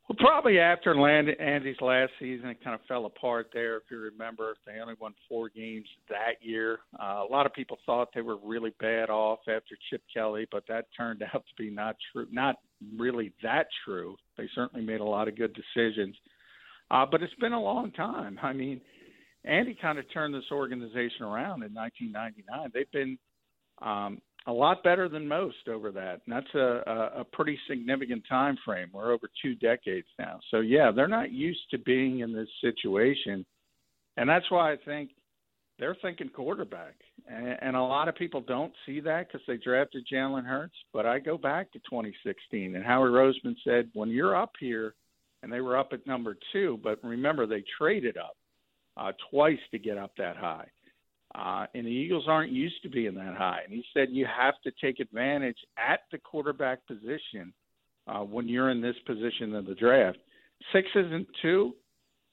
Well, 0.07 0.17
probably 0.19 0.59
after 0.59 0.93
Andy's 1.41 1.81
last 1.81 2.11
season, 2.19 2.49
it 2.49 2.63
kind 2.63 2.75
of 2.75 2.85
fell 2.87 3.07
apart 3.07 3.49
there. 3.53 3.77
If 3.77 3.83
you 3.89 3.97
remember, 3.97 4.55
they 4.65 4.79
only 4.79 4.93
won 4.99 5.15
four 5.27 5.49
games 5.49 5.87
that 6.09 6.35
year. 6.41 6.77
Uh, 7.01 7.23
a 7.27 7.31
lot 7.31 7.47
of 7.47 7.53
people 7.53 7.79
thought 7.87 8.09
they 8.13 8.21
were 8.21 8.37
really 8.43 8.71
bad 8.79 9.09
off 9.09 9.39
after 9.47 9.75
Chip 9.89 10.03
Kelly, 10.13 10.47
but 10.51 10.63
that 10.67 10.85
turned 10.95 11.23
out 11.33 11.43
to 11.47 11.63
be 11.63 11.71
not 11.71 11.95
true. 12.11 12.27
Not 12.31 12.57
really 12.95 13.33
that 13.41 13.65
true. 13.83 14.15
They 14.37 14.47
certainly 14.53 14.85
made 14.85 14.99
a 14.99 15.05
lot 15.05 15.27
of 15.27 15.35
good 15.35 15.55
decisions, 15.55 16.15
uh, 16.91 17.07
but 17.09 17.23
it's 17.23 17.33
been 17.35 17.53
a 17.53 17.61
long 17.61 17.91
time. 17.91 18.37
I 18.43 18.53
mean, 18.53 18.81
Andy 19.43 19.75
kind 19.79 19.97
of 19.97 20.05
turned 20.13 20.35
this 20.35 20.51
organization 20.51 21.23
around 21.23 21.63
in 21.63 21.73
1999. 21.73 22.71
They've 22.75 22.91
been 22.91 23.17
um, 23.81 24.21
a 24.47 24.53
lot 24.53 24.83
better 24.83 25.09
than 25.09 25.27
most 25.27 25.67
over 25.67 25.91
that. 25.91 26.21
And 26.25 26.35
that's 26.35 26.53
a, 26.53 26.83
a, 26.85 27.21
a 27.21 27.23
pretty 27.23 27.57
significant 27.67 28.23
time 28.29 28.57
frame. 28.63 28.89
We're 28.93 29.11
over 29.11 29.29
two 29.41 29.55
decades 29.55 30.07
now. 30.19 30.39
So 30.51 30.59
yeah, 30.59 30.91
they're 30.95 31.07
not 31.07 31.31
used 31.31 31.69
to 31.71 31.79
being 31.79 32.19
in 32.19 32.33
this 32.33 32.49
situation, 32.61 33.45
and 34.17 34.29
that's 34.29 34.49
why 34.51 34.71
I 34.71 34.77
think 34.85 35.11
they're 35.79 35.97
thinking 36.01 36.29
quarterback. 36.29 36.95
And, 37.27 37.57
and 37.61 37.75
a 37.75 37.81
lot 37.81 38.07
of 38.07 38.15
people 38.15 38.41
don't 38.41 38.73
see 38.85 38.99
that 39.01 39.27
because 39.27 39.41
they 39.47 39.57
drafted 39.57 40.07
Jalen 40.11 40.45
Hurts. 40.45 40.75
But 40.93 41.05
I 41.05 41.19
go 41.19 41.37
back 41.37 41.71
to 41.73 41.79
2016, 41.79 42.75
and 42.75 42.85
Howie 42.85 43.09
Roseman 43.09 43.55
said, 43.63 43.89
when 43.93 44.09
you're 44.09 44.35
up 44.35 44.53
here, 44.59 44.93
and 45.43 45.51
they 45.51 45.61
were 45.61 45.77
up 45.77 45.89
at 45.91 46.07
number 46.07 46.37
two, 46.51 46.79
but 46.83 47.03
remember 47.03 47.45
they 47.45 47.63
traded 47.77 48.17
up 48.17 48.35
uh, 48.97 49.11
twice 49.29 49.59
to 49.71 49.77
get 49.77 49.97
up 49.97 50.11
that 50.17 50.37
high. 50.37 50.67
Uh, 51.37 51.65
and 51.73 51.85
the 51.85 51.91
Eagles 51.91 52.25
aren't 52.27 52.51
used 52.51 52.81
to 52.83 52.89
being 52.89 53.13
that 53.15 53.35
high. 53.35 53.59
And 53.65 53.73
he 53.73 53.83
said 53.93 54.07
you 54.11 54.25
have 54.25 54.53
to 54.63 54.71
take 54.81 54.99
advantage 54.99 55.57
at 55.77 56.01
the 56.11 56.17
quarterback 56.17 56.85
position 56.87 57.53
uh, 58.07 58.19
when 58.19 58.47
you're 58.47 58.69
in 58.69 58.81
this 58.81 58.95
position 59.05 59.53
in 59.53 59.65
the 59.65 59.75
draft. 59.75 60.17
Six 60.71 60.87
isn't 60.95 61.27
two, 61.41 61.75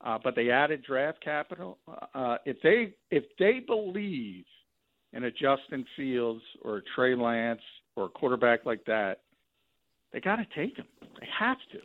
uh, 0.05 0.19
but 0.23 0.37
they 0.37 0.51
added 0.51 0.85
draft 0.87 1.23
capital. 1.23 1.79
Uh, 2.15 2.37
if 2.45 2.59
they 2.63 2.95
if 3.11 3.25
they 3.39 3.61
believe 3.67 4.45
in 5.13 5.25
a 5.25 5.31
Justin 5.31 5.85
Fields 5.97 6.43
or 6.63 6.77
a 6.79 6.83
Trey 6.95 7.17
Lance 7.17 7.61
or 7.97 8.05
a 8.05 8.09
quarterback 8.09 8.65
like 8.65 8.85
that, 8.85 9.21
they 10.13 10.21
got 10.21 10.37
to 10.37 10.47
take 10.55 10.77
him. 10.77 10.87
They 11.21 11.29
have 11.39 11.59
to. 11.73 11.79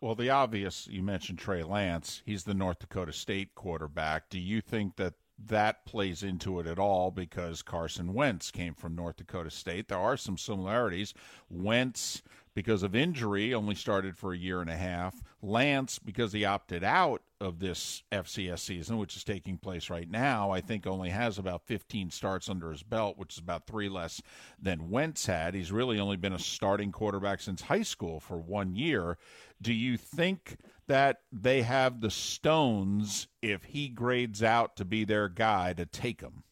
Well, 0.00 0.14
the 0.14 0.30
obvious 0.30 0.86
you 0.88 1.02
mentioned 1.02 1.38
Trey 1.38 1.62
Lance. 1.62 2.22
He's 2.24 2.44
the 2.44 2.54
North 2.54 2.78
Dakota 2.78 3.12
State 3.12 3.54
quarterback. 3.54 4.28
Do 4.28 4.38
you 4.38 4.60
think 4.60 4.96
that 4.96 5.14
that 5.46 5.84
plays 5.84 6.22
into 6.22 6.60
it 6.60 6.66
at 6.66 6.78
all 6.78 7.10
because 7.10 7.62
Carson 7.62 8.14
Wentz 8.14 8.50
came 8.50 8.74
from 8.74 8.94
North 8.94 9.16
Dakota 9.16 9.50
State. 9.50 9.88
There 9.88 9.98
are 9.98 10.16
some 10.16 10.38
similarities. 10.38 11.14
Wentz, 11.50 12.22
because 12.54 12.82
of 12.82 12.94
injury, 12.94 13.54
only 13.54 13.74
started 13.74 14.16
for 14.16 14.32
a 14.32 14.38
year 14.38 14.60
and 14.60 14.70
a 14.70 14.76
half. 14.76 15.22
Lance, 15.42 15.98
because 15.98 16.32
he 16.32 16.44
opted 16.44 16.84
out 16.84 17.22
of 17.40 17.58
this 17.58 18.04
FCS 18.12 18.60
season, 18.60 18.98
which 18.98 19.16
is 19.16 19.24
taking 19.24 19.58
place 19.58 19.90
right 19.90 20.08
now, 20.08 20.50
I 20.50 20.60
think 20.60 20.86
only 20.86 21.10
has 21.10 21.38
about 21.38 21.66
15 21.66 22.10
starts 22.10 22.48
under 22.48 22.70
his 22.70 22.84
belt, 22.84 23.18
which 23.18 23.34
is 23.34 23.38
about 23.38 23.66
three 23.66 23.88
less 23.88 24.22
than 24.60 24.90
Wentz 24.90 25.26
had. 25.26 25.54
He's 25.54 25.72
really 25.72 25.98
only 25.98 26.16
been 26.16 26.32
a 26.32 26.38
starting 26.38 26.92
quarterback 26.92 27.40
since 27.40 27.62
high 27.62 27.82
school 27.82 28.20
for 28.20 28.36
one 28.36 28.76
year. 28.76 29.18
Do 29.60 29.72
you 29.72 29.96
think 29.96 30.56
that 30.92 31.20
they 31.32 31.62
have 31.62 32.02
the 32.02 32.10
stones 32.10 33.26
if 33.40 33.64
he 33.64 33.88
grades 33.88 34.42
out 34.42 34.76
to 34.76 34.84
be 34.84 35.06
their 35.06 35.26
guy 35.26 35.72
to 35.72 35.86
take 35.86 36.20
him? 36.20 36.42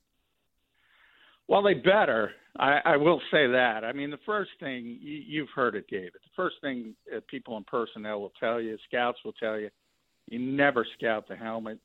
Well, 1.47 1.63
they 1.63 1.75
better. 1.75 2.31
I, 2.59 2.79
I 2.87 2.97
will 2.97 3.21
say 3.31 3.47
that. 3.49 3.85
I 3.85 3.93
mean, 3.93 4.09
the 4.09 4.19
first 4.25 4.53
thing 4.59 4.99
you, 4.99 5.21
you've 5.27 5.51
heard 5.55 5.75
it, 5.75 5.85
David. 5.91 6.15
The 6.15 6.31
first 6.35 6.57
thing 6.63 6.95
uh, 7.15 7.21
people 7.29 7.59
in 7.59 7.65
personnel 7.65 8.23
will 8.23 8.33
tell 8.41 8.63
you, 8.63 8.79
scouts 8.89 9.19
will 9.27 9.35
tell 9.35 9.59
you, 9.59 9.69
you 10.31 10.39
never 10.39 10.87
scout 10.97 11.29
the 11.29 11.37
helmet. 11.37 11.79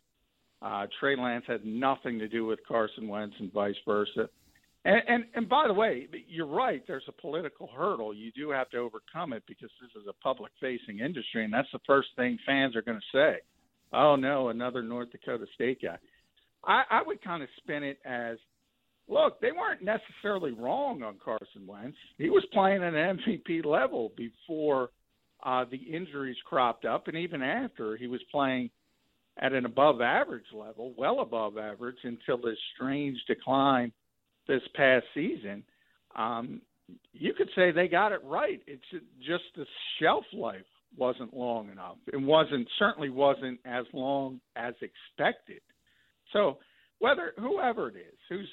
Uh, 0.61 0.87
Trey 0.97 1.17
Lance 1.17 1.43
had 1.45 1.65
nothing 1.65 2.19
to 2.19 2.29
do 2.29 2.45
with 2.45 2.59
Carson 2.65 3.09
Wentz 3.09 3.35
and 3.39 3.51
vice 3.51 3.75
versa. 3.85 4.29
And, 4.85 5.01
and 5.07 5.25
and 5.33 5.49
by 5.49 5.67
the 5.67 5.73
way, 5.73 6.07
you're 6.27 6.45
right. 6.45 6.83
There's 6.87 7.07
a 7.07 7.21
political 7.21 7.67
hurdle. 7.75 8.13
You 8.13 8.31
do 8.31 8.51
have 8.51 8.69
to 8.69 8.77
overcome 8.77 9.33
it 9.33 9.43
because 9.47 9.71
this 9.81 9.89
is 9.99 10.07
a 10.07 10.13
public-facing 10.23 10.99
industry, 10.99 11.43
and 11.43 11.51
that's 11.51 11.67
the 11.73 11.79
first 11.87 12.09
thing 12.15 12.37
fans 12.45 12.75
are 12.75 12.83
going 12.83 12.99
to 12.99 13.17
say. 13.17 13.37
Oh 13.91 14.15
no, 14.15 14.49
another 14.49 14.83
North 14.83 15.11
Dakota 15.11 15.45
State 15.55 15.79
guy. 15.81 15.97
I, 16.63 16.83
I 16.91 17.01
would 17.03 17.23
kind 17.23 17.41
of 17.41 17.49
spin 17.57 17.83
it 17.83 17.97
as, 18.05 18.37
look, 19.07 19.41
they 19.41 19.51
weren't 19.51 19.83
necessarily 19.83 20.51
wrong 20.51 21.01
on 21.01 21.15
Carson 21.23 21.65
Wentz. 21.67 21.97
He 22.17 22.29
was 22.29 22.45
playing 22.53 22.83
at 22.83 22.93
an 22.93 23.19
MVP 23.19 23.65
level 23.65 24.11
before 24.15 24.89
uh, 25.43 25.65
the 25.69 25.77
injuries 25.77 26.37
cropped 26.45 26.85
up, 26.85 27.07
and 27.07 27.17
even 27.17 27.41
after 27.41 27.97
he 27.97 28.07
was 28.07 28.21
playing 28.31 28.69
at 29.39 29.53
an 29.53 29.65
above 29.65 30.01
average 30.01 30.45
level, 30.53 30.93
well 30.95 31.21
above 31.21 31.57
average, 31.57 31.97
until 32.03 32.37
this 32.37 32.57
strange 32.75 33.17
decline 33.27 33.91
this 34.47 34.61
past 34.75 35.05
season, 35.13 35.63
um, 36.15 36.61
you 37.13 37.33
could 37.33 37.49
say 37.55 37.71
they 37.71 37.87
got 37.87 38.11
it 38.11 38.21
right. 38.23 38.61
It's 38.67 39.03
just 39.19 39.43
the 39.55 39.65
shelf 39.99 40.25
life 40.33 40.65
wasn't 40.97 41.35
long 41.35 41.69
enough. 41.71 41.97
It 42.11 42.21
wasn't 42.21 42.67
certainly 42.79 43.09
wasn't 43.09 43.59
as 43.65 43.85
long 43.93 44.39
as 44.55 44.73
expected. 44.81 45.61
So 46.31 46.57
whether 46.99 47.33
whoever 47.37 47.89
it 47.89 47.95
is, 47.95 48.17
who's 48.29 48.49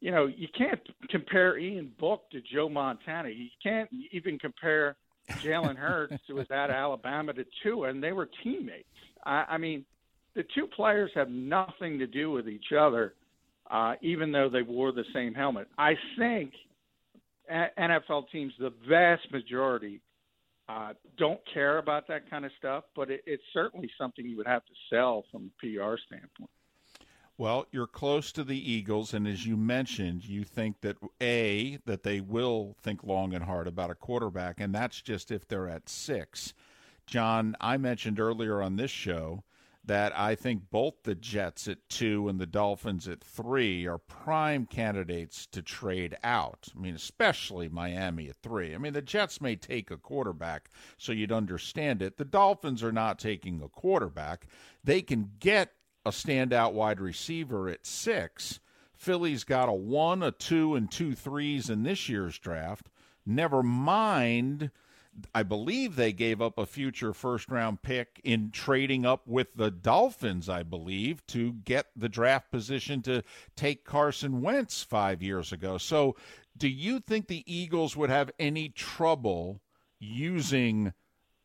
you 0.00 0.12
know, 0.12 0.26
you 0.26 0.46
can't 0.56 0.80
compare 1.10 1.58
Ian 1.58 1.92
Book 1.98 2.30
to 2.30 2.40
Joe 2.40 2.68
Montana. 2.68 3.30
You 3.30 3.48
can't 3.62 3.90
even 4.12 4.38
compare 4.38 4.96
Jalen 5.28 5.76
Hurts, 5.76 6.14
who 6.28 6.36
was 6.36 6.46
at 6.50 6.70
Alabama, 6.70 7.32
to 7.32 7.44
Tua, 7.62 7.88
and 7.88 8.02
they 8.02 8.12
were 8.12 8.28
teammates. 8.44 8.86
I, 9.24 9.44
I 9.48 9.58
mean, 9.58 9.84
the 10.34 10.44
two 10.54 10.68
players 10.68 11.10
have 11.14 11.30
nothing 11.30 11.98
to 11.98 12.06
do 12.06 12.30
with 12.30 12.48
each 12.48 12.72
other 12.78 13.14
uh, 13.70 13.94
even 14.02 14.32
though 14.32 14.48
they 14.48 14.62
wore 14.62 14.92
the 14.92 15.04
same 15.14 15.34
helmet. 15.34 15.68
I 15.76 15.94
think 16.18 16.52
NFL 17.50 18.30
teams, 18.30 18.52
the 18.58 18.72
vast 18.88 19.30
majority, 19.32 20.00
uh, 20.68 20.92
don't 21.16 21.40
care 21.52 21.78
about 21.78 22.06
that 22.08 22.28
kind 22.28 22.44
of 22.44 22.50
stuff, 22.58 22.84
but 22.94 23.10
it, 23.10 23.22
it's 23.26 23.42
certainly 23.52 23.90
something 23.98 24.26
you 24.26 24.36
would 24.36 24.46
have 24.46 24.64
to 24.66 24.72
sell 24.90 25.24
from 25.30 25.50
a 25.50 25.60
PR 25.60 25.96
standpoint. 26.06 26.50
Well, 27.38 27.66
you're 27.70 27.86
close 27.86 28.32
to 28.32 28.42
the 28.42 28.70
Eagles, 28.70 29.14
and 29.14 29.26
as 29.26 29.46
you 29.46 29.56
mentioned, 29.56 30.24
you 30.24 30.42
think 30.42 30.80
that 30.80 30.96
a 31.22 31.78
that 31.86 32.02
they 32.02 32.20
will 32.20 32.76
think 32.82 33.04
long 33.04 33.32
and 33.32 33.44
hard 33.44 33.68
about 33.68 33.90
a 33.90 33.94
quarterback, 33.94 34.60
and 34.60 34.74
that's 34.74 35.00
just 35.00 35.30
if 35.30 35.46
they're 35.46 35.68
at 35.68 35.88
six. 35.88 36.52
John, 37.06 37.56
I 37.60 37.76
mentioned 37.76 38.18
earlier 38.18 38.60
on 38.60 38.76
this 38.76 38.90
show 38.90 39.44
that 39.88 40.16
I 40.16 40.34
think 40.34 40.70
both 40.70 41.02
the 41.02 41.14
Jets 41.14 41.66
at 41.66 41.88
two 41.88 42.28
and 42.28 42.38
the 42.38 42.46
Dolphins 42.46 43.08
at 43.08 43.24
three 43.24 43.86
are 43.86 43.98
prime 43.98 44.66
candidates 44.66 45.46
to 45.46 45.62
trade 45.62 46.16
out. 46.22 46.68
I 46.76 46.78
mean, 46.78 46.94
especially 46.94 47.68
Miami 47.70 48.28
at 48.28 48.36
three. 48.36 48.74
I 48.74 48.78
mean, 48.78 48.92
the 48.92 49.02
Jets 49.02 49.40
may 49.40 49.56
take 49.56 49.90
a 49.90 49.96
quarterback, 49.96 50.70
so 50.98 51.12
you'd 51.12 51.32
understand 51.32 52.02
it. 52.02 52.18
The 52.18 52.26
Dolphins 52.26 52.82
are 52.82 52.92
not 52.92 53.18
taking 53.18 53.62
a 53.62 53.68
quarterback. 53.68 54.46
They 54.84 55.00
can 55.00 55.32
get 55.40 55.72
a 56.04 56.10
standout 56.10 56.74
wide 56.74 57.00
receiver 57.00 57.68
at 57.68 57.86
six. 57.86 58.60
Philly's 58.94 59.44
got 59.44 59.70
a 59.70 59.72
one, 59.72 60.22
a 60.22 60.30
two, 60.30 60.74
and 60.74 60.90
two 60.90 61.14
threes 61.14 61.70
in 61.70 61.82
this 61.82 62.10
year's 62.10 62.38
draft. 62.38 62.90
Never 63.24 63.62
mind 63.62 64.70
I 65.34 65.42
believe 65.42 65.96
they 65.96 66.12
gave 66.12 66.40
up 66.40 66.58
a 66.58 66.66
future 66.66 67.12
first 67.12 67.50
round 67.50 67.82
pick 67.82 68.20
in 68.24 68.50
trading 68.50 69.04
up 69.04 69.26
with 69.26 69.54
the 69.54 69.70
Dolphins, 69.70 70.48
I 70.48 70.62
believe, 70.62 71.26
to 71.28 71.52
get 71.52 71.86
the 71.96 72.08
draft 72.08 72.50
position 72.50 73.02
to 73.02 73.22
take 73.56 73.84
Carson 73.84 74.40
Wentz 74.40 74.82
five 74.82 75.22
years 75.22 75.52
ago. 75.52 75.78
So, 75.78 76.16
do 76.56 76.68
you 76.68 77.00
think 77.00 77.28
the 77.28 77.44
Eagles 77.52 77.96
would 77.96 78.10
have 78.10 78.30
any 78.38 78.68
trouble 78.68 79.60
using 80.00 80.92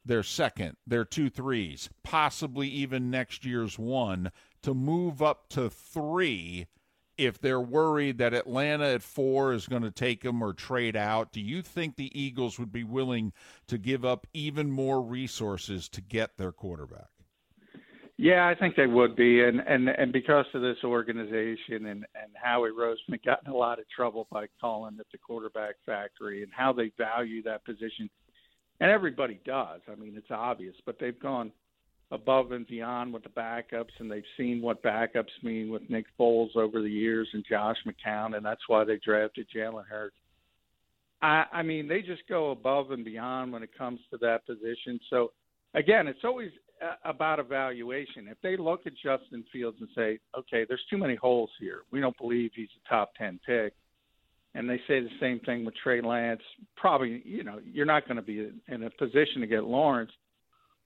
their 0.06 0.24
second, 0.24 0.76
their 0.86 1.06
two 1.06 1.30
threes, 1.30 1.90
possibly 2.04 2.68
even 2.68 3.10
next 3.10 3.46
year's 3.46 3.78
one, 3.78 4.32
to 4.64 4.74
move 4.74 5.22
up 5.22 5.50
to 5.50 5.70
three? 5.70 6.68
If 7.18 7.40
they're 7.40 7.62
worried 7.62 8.18
that 8.18 8.34
Atlanta 8.34 8.86
at 8.86 9.04
four 9.04 9.54
is 9.54 9.68
going 9.68 9.84
to 9.84 9.92
take 9.92 10.22
them 10.22 10.42
or 10.42 10.54
trade 10.54 10.96
out, 10.96 11.32
do 11.32 11.42
you 11.42 11.62
think 11.62 11.96
the 11.96 12.12
Eagles 12.20 12.60
would 12.60 12.72
be 12.72 12.84
willing 12.84 13.34
to 13.68 13.78
give 13.78 14.04
up 14.04 14.28
even 14.34 14.72
more 14.72 15.02
resources 15.02 15.88
to 15.90 16.02
get 16.02 16.38
their 16.38 16.52
quarterback? 16.52 17.10
Yeah, 18.18 18.48
I 18.48 18.54
think 18.54 18.76
they 18.76 18.86
would 18.86 19.16
be, 19.16 19.44
and 19.44 19.60
and 19.60 19.90
and 19.90 20.14
because 20.14 20.46
of 20.54 20.62
this 20.62 20.78
organization 20.84 21.88
and 21.88 22.06
and 22.16 22.32
Howie 22.36 22.70
Roseman 22.70 23.24
got 23.26 23.40
in 23.46 23.52
a 23.52 23.56
lot 23.56 23.80
of 23.80 23.86
trouble 23.90 24.28
by 24.32 24.46
calling 24.62 24.98
it 25.00 25.08
the 25.12 25.18
quarterback 25.18 25.76
factory 25.86 26.44
and 26.44 26.52
how 26.56 26.74
they 26.74 26.92
value 26.96 27.42
that 27.44 27.66
position, 27.66 28.10
and 28.80 28.92
everybody 28.92 29.40
does. 29.46 29.82
I 29.92 29.96
mean, 29.96 30.14
it's 30.16 30.30
obvious, 30.30 30.76
but 30.86 31.00
they've 31.00 31.20
gone 31.20 31.52
above 32.14 32.52
and 32.52 32.68
beyond 32.68 33.12
with 33.12 33.24
the 33.24 33.30
backups, 33.30 33.90
and 34.00 34.10
they've 34.10 34.24
seen 34.38 34.62
what 34.62 34.84
backups 34.84 35.32
mean 35.42 35.72
with 35.72 35.82
Nick 35.90 36.06
Foles 36.18 36.56
over 36.56 36.82
the 36.82 36.90
years 36.90 37.28
and 37.34 37.44
Josh 37.50 37.78
McCown, 37.88 38.38
and 38.38 38.46
that's 38.46 38.62
why 38.68 38.84
they 38.84 39.00
drafted 39.04 39.48
Jalen 39.54 39.86
Hurts. 39.86 40.16
I, 41.22 41.46
I 41.52 41.64
mean, 41.64 41.88
they 41.88 42.02
just 42.02 42.22
go 42.30 42.52
above 42.52 42.92
and 42.92 43.04
beyond 43.04 43.52
when 43.52 43.64
it 43.64 43.76
comes 43.76 44.00
to 44.12 44.18
that 44.18 44.46
position. 44.46 45.00
So, 45.10 45.32
again, 45.74 46.08
it's 46.08 46.24
always 46.24 46.52
uh, 46.84 46.96
about 47.04 47.40
evaluation. 47.40 48.28
If 48.28 48.38
they 48.44 48.58
look 48.58 48.82
at 48.86 48.94
Justin 48.94 49.44
Fields 49.52 49.78
and 49.80 49.90
say, 49.96 50.20
okay, 50.38 50.66
there's 50.68 50.84
too 50.90 50.98
many 50.98 51.16
holes 51.16 51.50
here, 51.60 51.82
we 51.92 52.00
don't 52.00 52.18
believe 52.18 52.52
he's 52.54 52.70
a 52.86 52.90
top 52.90 53.14
10 53.18 53.40
pick, 53.44 53.74
and 54.54 54.70
they 54.70 54.78
say 54.88 55.00
the 55.00 55.10
same 55.20 55.40
thing 55.40 55.66
with 55.66 55.74
Trey 55.82 56.00
Lance, 56.00 56.42
probably, 56.76 57.24
you 57.26 57.44
know, 57.44 57.60
you're 57.66 57.88
not 57.88 58.06
going 58.08 58.18
to 58.18 58.22
be 58.22 58.52
in 58.68 58.84
a 58.84 58.90
position 58.92 59.42
to 59.42 59.48
get 59.48 59.64
Lawrence 59.64 60.12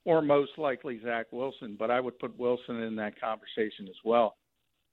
or 0.08 0.22
most 0.22 0.58
likely 0.58 1.02
Zach 1.04 1.26
Wilson, 1.32 1.76
but 1.78 1.92
I 1.92 2.00
would 2.00 2.18
put 2.18 2.40
Wilson 2.40 2.82
in 2.82 2.96
that 2.96 3.20
conversation 3.20 3.90
as 3.90 3.96
well. 4.06 4.38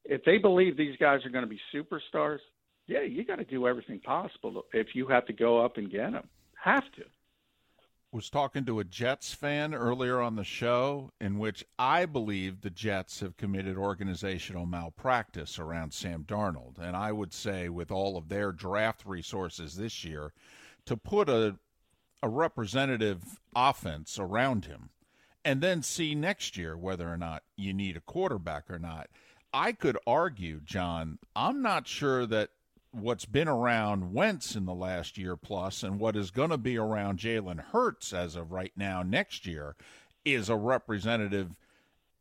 If 0.05 0.25
they 0.25 0.39
believe 0.39 0.77
these 0.77 0.97
guys 0.99 1.25
are 1.25 1.31
going 1.31 1.45
to 1.45 1.49
be 1.49 1.61
superstars, 1.73 2.41
yeah, 2.89 3.03
you 3.03 3.25
got 3.25 3.37
to 3.37 3.45
do 3.45 3.69
everything 3.69 4.01
possible 4.01 4.65
if 4.73 4.89
you 4.95 5.07
have 5.07 5.25
to 5.27 5.33
go 5.33 5.65
up 5.65 5.77
and 5.77 5.89
get 5.89 6.11
them. 6.11 6.29
Have 6.63 6.91
to 6.97 7.05
was 8.11 8.31
talking 8.31 8.65
to 8.65 8.79
a 8.79 8.85
Jets 8.85 9.35
fan 9.35 9.75
earlier 9.75 10.21
on 10.21 10.37
the 10.37 10.45
show 10.45 11.11
in 11.21 11.37
which 11.37 11.65
I 11.81 12.07
believe 12.07 12.61
the 12.61 12.71
Jets 12.71 13.19
have 13.19 13.37
committed 13.37 13.77
organizational 13.77 14.67
malpractice 14.67 15.59
around 15.59 15.93
Sam 15.93 16.23
Darnold. 16.23 16.79
And 16.79 16.97
I 16.97 17.11
would 17.11 17.33
say, 17.33 17.69
with 17.69 17.91
all 17.91 18.17
of 18.17 18.29
their 18.29 18.53
draft 18.53 19.05
resources 19.05 19.75
this 19.75 20.05
year, 20.05 20.33
to 20.87 20.97
put 20.97 21.29
a, 21.29 21.57
a 22.23 22.29
representative 22.29 23.41
offense 23.57 24.17
around 24.17 24.67
him 24.67 24.91
and 25.45 25.61
then 25.61 25.83
see 25.83 26.15
next 26.15 26.57
year 26.57 26.77
whether 26.77 27.13
or 27.13 27.17
not 27.17 27.43
you 27.57 27.73
need 27.73 27.97
a 27.97 28.01
quarterback 28.01 28.71
or 28.71 28.79
not. 28.79 29.09
I 29.53 29.73
could 29.73 29.99
argue, 30.07 30.61
John, 30.65 31.19
I'm 31.37 31.63
not 31.63 31.87
sure 31.87 32.27
that 32.27 32.51
what's 32.91 33.25
been 33.25 33.49
around 33.49 34.13
Wentz 34.13 34.57
in 34.57 34.67
the 34.67 34.75
last 34.75 35.19
year 35.19 35.37
plus 35.37 35.83
and 35.83 35.99
what 35.99 36.17
is 36.17 36.31
going 36.31 36.51
to 36.51 36.59
be 36.59 36.79
around 36.79 37.19
Jalen 37.19 37.61
Hurts 37.61 38.13
as 38.13 38.37
of 38.37 38.53
right 38.53 38.73
now 38.77 39.03
next 39.03 39.47
year 39.47 39.77
is 40.25 40.49
a 40.49 40.57
representative 40.57 41.57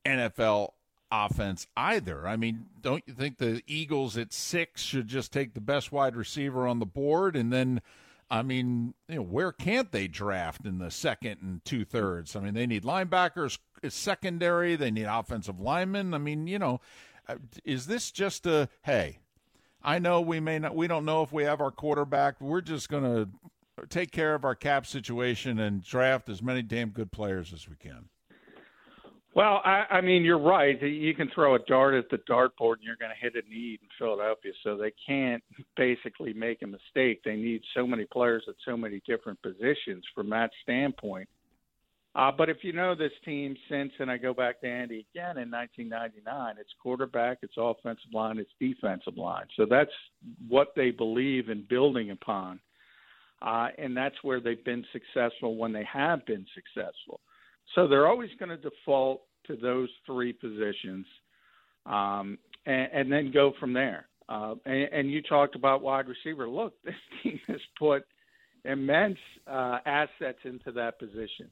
NFL 0.05 0.73
offense 1.11 1.67
either. 1.77 2.27
I 2.27 2.35
mean, 2.35 2.65
don't 2.81 3.03
you 3.07 3.13
think 3.13 3.37
the 3.37 3.61
Eagles 3.67 4.17
at 4.17 4.33
six 4.33 4.81
should 4.81 5.07
just 5.07 5.31
take 5.31 5.53
the 5.53 5.61
best 5.61 5.91
wide 5.91 6.15
receiver 6.15 6.67
on 6.67 6.79
the 6.79 6.85
board 6.85 7.35
and 7.35 7.53
then? 7.53 7.81
I 8.29 8.41
mean, 8.41 8.93
you 9.07 9.17
know, 9.17 9.21
where 9.21 9.51
can't 9.51 9.91
they 9.91 10.07
draft 10.07 10.65
in 10.65 10.79
the 10.79 10.91
second 10.91 11.39
and 11.41 11.63
two 11.65 11.85
thirds? 11.85 12.35
I 12.35 12.39
mean, 12.39 12.53
they 12.53 12.65
need 12.65 12.83
linebackers, 12.83 13.59
secondary. 13.89 14.75
They 14.75 14.91
need 14.91 15.05
offensive 15.05 15.59
linemen. 15.59 16.13
I 16.13 16.17
mean, 16.17 16.47
you 16.47 16.59
know, 16.59 16.81
uh, 17.27 17.35
is 17.63 17.85
this 17.87 18.11
just 18.11 18.45
a 18.45 18.69
hey? 18.83 19.19
I 19.83 19.99
know 19.99 20.21
we 20.21 20.39
may 20.39 20.59
not, 20.59 20.75
we 20.75 20.87
don't 20.87 21.05
know 21.05 21.23
if 21.23 21.33
we 21.33 21.43
have 21.43 21.59
our 21.59 21.71
quarterback. 21.71 22.39
We're 22.39 22.61
just 22.61 22.89
going 22.89 23.03
to 23.03 23.87
take 23.89 24.11
care 24.11 24.33
of 24.33 24.45
our 24.45 24.55
cap 24.55 24.85
situation 24.85 25.59
and 25.59 25.83
draft 25.83 26.29
as 26.29 26.41
many 26.41 26.61
damn 26.61 26.89
good 26.89 27.11
players 27.11 27.51
as 27.53 27.67
we 27.67 27.75
can. 27.75 28.09
Well, 29.35 29.61
I, 29.65 29.85
I 29.89 30.01
mean, 30.01 30.23
you're 30.23 30.39
right. 30.39 30.79
You 30.81 31.15
can 31.15 31.29
throw 31.33 31.55
a 31.55 31.59
dart 31.59 31.95
at 31.95 32.09
the 32.11 32.17
dartboard 32.29 32.75
and 32.75 32.83
you're 32.83 32.97
going 32.97 33.11
to 33.11 33.19
hit 33.19 33.33
a 33.33 33.49
need 33.49 33.79
in 33.81 33.87
Philadelphia. 33.97 34.51
So 34.63 34.77
they 34.77 34.93
can't 35.07 35.43
basically 35.75 36.33
make 36.33 36.61
a 36.61 36.67
mistake. 36.67 37.21
They 37.25 37.35
need 37.35 37.61
so 37.75 37.87
many 37.87 38.05
players 38.05 38.43
at 38.47 38.53
so 38.63 38.77
many 38.77 39.01
different 39.07 39.41
positions 39.41 40.03
from 40.13 40.29
that 40.29 40.51
standpoint. 40.61 41.27
Uh, 42.15 42.31
but 42.31 42.47
if 42.47 42.57
you 42.61 42.73
know 42.73 42.93
this 42.93 43.11
team 43.25 43.55
since, 43.67 43.91
and 43.97 44.11
I 44.11 44.17
go 44.17 44.35
back 44.35 44.61
to 44.61 44.67
Andy 44.67 45.07
again 45.15 45.39
in 45.39 45.49
1999, 45.49 46.55
it's 46.59 46.69
quarterback, 46.79 47.39
it's 47.41 47.55
offensive 47.57 48.13
line, 48.13 48.37
it's 48.37 48.51
defensive 48.59 49.17
line. 49.17 49.45
So 49.57 49.65
that's 49.67 49.89
what 50.47 50.73
they 50.75 50.91
believe 50.91 51.49
in 51.49 51.65
building 51.67 52.11
upon. 52.11 52.59
Uh, 53.41 53.69
and 53.79 53.97
that's 53.97 54.15
where 54.21 54.39
they've 54.39 54.63
been 54.63 54.85
successful 54.93 55.57
when 55.57 55.73
they 55.73 55.85
have 55.91 56.23
been 56.27 56.45
successful. 56.53 57.19
So 57.75 57.87
they're 57.87 58.07
always 58.07 58.29
going 58.39 58.49
to 58.49 58.57
default 58.57 59.23
to 59.47 59.55
those 59.55 59.89
three 60.05 60.33
positions 60.33 61.05
um, 61.85 62.37
and, 62.65 62.89
and 62.93 63.11
then 63.11 63.31
go 63.31 63.53
from 63.59 63.73
there. 63.73 64.07
Uh, 64.29 64.55
and, 64.65 64.89
and 64.93 65.11
you 65.11 65.21
talked 65.21 65.55
about 65.55 65.81
wide 65.81 66.05
receiver. 66.07 66.47
Look, 66.47 66.73
this 66.83 66.93
team 67.23 67.39
has 67.47 67.59
put 67.77 68.05
immense 68.65 69.17
uh, 69.47 69.79
assets 69.85 70.39
into 70.45 70.71
that 70.71 70.99
position. 70.99 71.49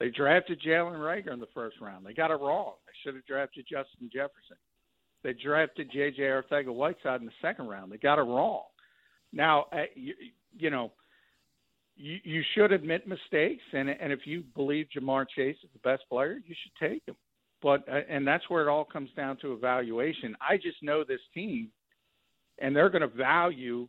They 0.00 0.10
drafted 0.10 0.60
Jalen 0.60 0.98
Reagor 0.98 1.32
in 1.32 1.40
the 1.40 1.46
first 1.54 1.76
round. 1.80 2.04
They 2.04 2.14
got 2.14 2.30
it 2.30 2.40
wrong. 2.40 2.72
They 2.86 2.92
should 3.02 3.14
have 3.14 3.26
drafted 3.26 3.66
Justin 3.70 4.10
Jefferson. 4.12 4.56
They 5.22 5.32
drafted 5.32 5.90
J.J. 5.90 6.22
Arcega-Whiteside 6.22 7.20
in 7.20 7.26
the 7.26 7.32
second 7.40 7.68
round. 7.68 7.90
They 7.90 7.96
got 7.96 8.18
it 8.18 8.22
wrong. 8.22 8.64
Now, 9.32 9.66
uh, 9.72 9.84
you, 9.94 10.14
you 10.56 10.70
know, 10.70 10.92
you, 11.96 12.18
you 12.24 12.42
should 12.54 12.72
admit 12.72 13.06
mistakes, 13.06 13.62
and 13.72 13.88
and 13.88 14.12
if 14.12 14.20
you 14.26 14.42
believe 14.54 14.86
Ja'Marr 14.96 15.26
Chase 15.34 15.56
is 15.62 15.70
the 15.72 15.88
best 15.88 16.02
player, 16.08 16.40
you 16.46 16.54
should 16.62 16.88
take 16.90 17.02
him. 17.06 17.16
But 17.62 17.88
uh, 17.88 18.00
and 18.08 18.26
that's 18.26 18.48
where 18.50 18.66
it 18.66 18.70
all 18.70 18.84
comes 18.84 19.10
down 19.16 19.36
to 19.38 19.52
evaluation. 19.52 20.36
I 20.40 20.56
just 20.56 20.82
know 20.82 21.04
this 21.04 21.20
team, 21.32 21.70
and 22.58 22.74
they're 22.74 22.90
going 22.90 23.02
to 23.02 23.16
value 23.16 23.88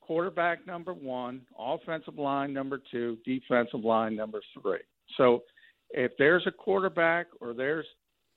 quarterback 0.00 0.66
number 0.66 0.94
one, 0.94 1.42
offensive 1.58 2.18
line 2.18 2.52
number 2.52 2.80
two, 2.90 3.18
defensive 3.24 3.84
line 3.84 4.14
number 4.14 4.40
three. 4.60 4.78
So 5.16 5.42
if 5.90 6.12
there's 6.18 6.46
a 6.46 6.52
quarterback 6.52 7.26
or 7.40 7.54
there's 7.54 7.86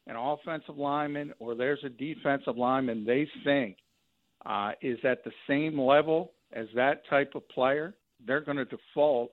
an 0.07 0.15
offensive 0.15 0.77
lineman 0.77 1.33
or 1.39 1.55
there's 1.55 1.83
a 1.83 1.89
defensive 1.89 2.57
lineman 2.57 3.05
they 3.05 3.27
think 3.43 3.77
uh, 4.45 4.71
is 4.81 4.97
at 5.03 5.23
the 5.23 5.31
same 5.47 5.79
level 5.79 6.31
as 6.53 6.65
that 6.73 7.07
type 7.09 7.33
of 7.35 7.47
player, 7.49 7.93
they're 8.25 8.41
going 8.41 8.57
to 8.57 8.65
default 8.65 9.31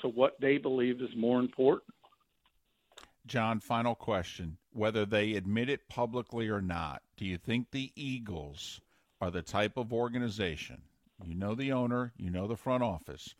to 0.00 0.08
what 0.08 0.40
they 0.40 0.58
believe 0.58 1.00
is 1.00 1.10
more 1.16 1.40
important. 1.40 1.94
John, 3.26 3.60
final 3.60 3.94
question. 3.94 4.56
Whether 4.72 5.04
they 5.04 5.34
admit 5.34 5.68
it 5.68 5.88
publicly 5.88 6.48
or 6.48 6.62
not, 6.62 7.02
do 7.16 7.24
you 7.24 7.36
think 7.36 7.70
the 7.70 7.92
Eagles 7.94 8.80
are 9.20 9.30
the 9.30 9.42
type 9.42 9.76
of 9.76 9.92
organization? 9.92 10.82
You 11.24 11.34
know 11.34 11.54
the 11.54 11.72
owner, 11.72 12.12
you 12.16 12.30
know 12.30 12.46
the 12.46 12.56
front 12.56 12.82
office 12.82 13.34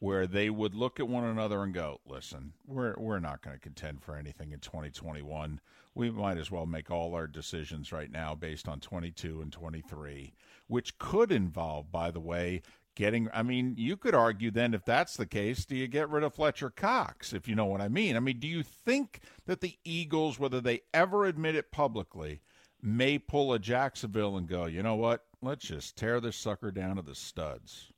where 0.00 0.26
they 0.26 0.48
would 0.48 0.74
look 0.74 0.98
at 0.98 1.06
one 1.06 1.24
another 1.24 1.62
and 1.62 1.72
go, 1.72 2.00
"Listen, 2.06 2.54
we're 2.66 2.94
we're 2.96 3.20
not 3.20 3.42
going 3.42 3.54
to 3.54 3.62
contend 3.62 4.02
for 4.02 4.16
anything 4.16 4.50
in 4.50 4.58
2021. 4.58 5.60
We 5.94 6.10
might 6.10 6.38
as 6.38 6.50
well 6.50 6.66
make 6.66 6.90
all 6.90 7.14
our 7.14 7.26
decisions 7.26 7.92
right 7.92 8.10
now 8.10 8.34
based 8.34 8.66
on 8.66 8.80
22 8.80 9.42
and 9.42 9.52
23, 9.52 10.32
which 10.68 10.98
could 10.98 11.30
involve, 11.30 11.92
by 11.92 12.10
the 12.10 12.20
way, 12.20 12.62
getting 13.00 13.30
I 13.32 13.42
mean, 13.42 13.76
you 13.78 13.96
could 13.96 14.14
argue 14.14 14.50
then 14.50 14.74
if 14.74 14.84
that's 14.84 15.16
the 15.16 15.24
case, 15.24 15.64
do 15.64 15.74
you 15.74 15.88
get 15.88 16.10
rid 16.10 16.22
of 16.22 16.34
Fletcher 16.34 16.68
Cox, 16.68 17.32
if 17.32 17.48
you 17.48 17.54
know 17.54 17.64
what 17.64 17.80
I 17.80 17.88
mean? 17.88 18.14
I 18.14 18.20
mean, 18.20 18.38
do 18.38 18.46
you 18.46 18.62
think 18.62 19.20
that 19.46 19.62
the 19.62 19.78
Eagles, 19.84 20.38
whether 20.38 20.60
they 20.60 20.82
ever 20.92 21.24
admit 21.24 21.54
it 21.54 21.72
publicly, 21.72 22.42
may 22.82 23.18
pull 23.18 23.54
a 23.54 23.58
Jacksonville 23.58 24.36
and 24.36 24.46
go, 24.46 24.66
"You 24.66 24.82
know 24.82 24.96
what? 24.96 25.24
Let's 25.40 25.66
just 25.66 25.96
tear 25.96 26.20
this 26.20 26.36
sucker 26.36 26.70
down 26.70 26.96
to 26.96 27.02
the 27.02 27.14
studs." 27.14 27.90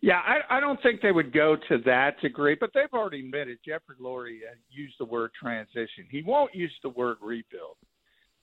Yeah, 0.00 0.18
I, 0.18 0.56
I 0.56 0.60
don't 0.60 0.82
think 0.82 1.00
they 1.00 1.12
would 1.12 1.32
go 1.32 1.56
to 1.68 1.78
that 1.86 2.20
degree, 2.20 2.56
but 2.58 2.70
they've 2.74 2.92
already 2.92 3.20
admitted 3.20 3.58
Jeffrey 3.64 3.94
Lurie 4.02 4.40
used 4.68 4.96
the 4.98 5.04
word 5.04 5.30
transition. 5.40 6.08
He 6.10 6.24
won't 6.24 6.52
use 6.52 6.74
the 6.82 6.88
word 6.88 7.18
rebuild, 7.20 7.76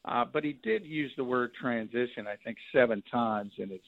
uh, 0.05 0.23
but 0.31 0.45
he 0.45 0.53
did 0.63 0.85
use 0.85 1.11
the 1.17 1.25
word 1.25 1.51
transition, 1.61 2.25
I 2.25 2.37
think, 2.37 2.57
seven 2.73 3.03
times 3.11 3.51
in 3.57 3.69
his 3.69 3.81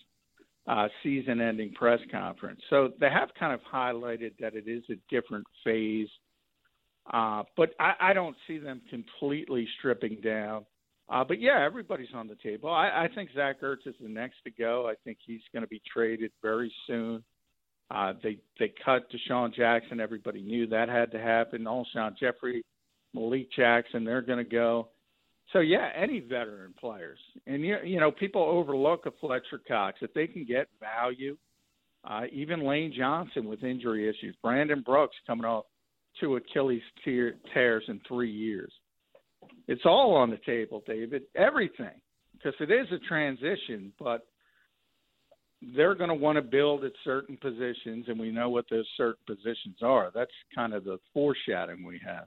uh, 0.68 0.88
season 1.04 1.42
ending 1.42 1.74
press 1.74 2.00
conference. 2.12 2.62
So 2.70 2.92
they 3.00 3.10
have 3.10 3.30
kind 3.40 3.54
of 3.54 3.60
highlighted 3.72 4.34
that 4.40 4.56
it 4.56 4.68
is 4.68 4.84
a 4.90 4.96
different 5.10 5.46
phase, 5.64 6.10
uh, 7.12 7.44
but 7.58 7.72
I, 7.80 7.94
I 8.00 8.14
don't 8.14 8.36
see 8.48 8.60
them 8.60 8.82
completely 8.90 9.68
stripping 9.80 10.20
down. 10.24 10.66
Uh, 11.10 11.26
but 11.26 11.42
yeah, 11.42 11.62
everybody's 11.62 12.14
on 12.16 12.28
the 12.28 12.38
table. 12.42 12.70
I, 12.70 12.88
I 12.88 13.10
think 13.14 13.32
Zach 13.36 13.62
Ertz 13.62 13.86
is 13.86 13.96
the 14.00 14.08
next 14.08 14.38
to 14.46 14.52
go. 14.52 14.88
I 14.88 14.94
think 15.04 15.18
he's 15.26 15.42
going 15.52 15.64
to 15.64 15.68
be 15.68 15.82
traded 15.92 16.32
very 16.42 16.74
soon. 16.88 17.24
Uh, 17.90 18.14
they 18.24 18.38
they 18.58 18.72
cut 18.86 19.08
DeSean 19.12 19.54
Jackson. 19.54 20.00
Everybody 20.00 20.42
knew 20.42 20.68
that 20.68 20.88
had 20.88 21.12
to 21.12 21.20
happen. 21.20 21.66
Alshon 21.66 22.18
Jeffery, 22.18 22.64
Malik 23.14 23.52
Jackson, 23.52 24.06
they're 24.06 24.22
going 24.22 24.38
to 24.38 24.50
go. 24.50 24.88
So 25.54 25.60
yeah, 25.60 25.90
any 25.96 26.20
veteran 26.22 26.74
players, 26.80 27.20
and 27.46 27.62
you 27.62 27.78
you 27.84 28.00
know 28.00 28.12
people 28.12 28.42
overlook 28.42 29.06
a 29.06 29.12
Fletcher 29.20 29.62
Cox 29.68 30.00
if 30.02 30.14
they 30.14 30.28
can 30.28 30.46
get 30.46 30.68
value. 30.80 31.38
Uh, 32.04 32.22
even 32.32 32.66
Lane 32.66 32.92
Johnson 32.98 33.46
with 33.48 33.64
injury 33.64 34.10
issues, 34.10 34.36
Brandon 34.42 34.82
Brooks 34.82 35.16
coming 35.28 35.46
off 35.46 35.66
two 36.20 36.36
Achilles 36.36 36.82
tear, 37.04 37.36
tears 37.54 37.84
in 37.90 38.02
three 38.08 38.32
years. 38.32 38.72
It's 39.68 39.86
all 39.86 40.16
on 40.16 40.30
the 40.30 40.40
table, 40.46 40.84
David. 40.88 41.24
Everything, 41.36 42.02
because 42.34 42.54
it 42.60 42.72
is 42.72 42.88
a 42.92 43.08
transition, 43.08 43.92
but 44.00 44.26
they're 45.76 45.96
going 45.96 46.10
to 46.10 46.16
want 46.16 46.38
to 46.38 46.42
build 46.42 46.84
at 46.84 46.92
certain 47.04 47.38
positions, 47.38 48.06
and 48.08 48.20
we 48.20 48.32
know 48.32 48.50
what 48.50 48.66
those 48.70 48.88
certain 48.98 49.24
positions 49.28 49.78
are. 49.84 50.12
That's 50.14 50.32
kind 50.56 50.74
of 50.74 50.84
the 50.84 50.98
foreshadowing 51.14 51.86
we 51.86 52.02
have. 52.06 52.26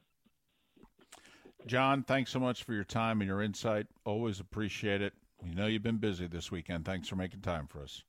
John, 1.66 2.02
thanks 2.02 2.30
so 2.30 2.38
much 2.38 2.62
for 2.64 2.74
your 2.74 2.84
time 2.84 3.20
and 3.20 3.28
your 3.28 3.42
insight. 3.42 3.86
Always 4.04 4.40
appreciate 4.40 5.00
it. 5.00 5.14
We 5.42 5.54
know 5.54 5.66
you've 5.66 5.82
been 5.82 5.96
busy 5.96 6.26
this 6.26 6.50
weekend. 6.50 6.84
Thanks 6.84 7.08
for 7.08 7.16
making 7.16 7.40
time 7.40 7.66
for 7.66 7.82
us. 7.82 8.02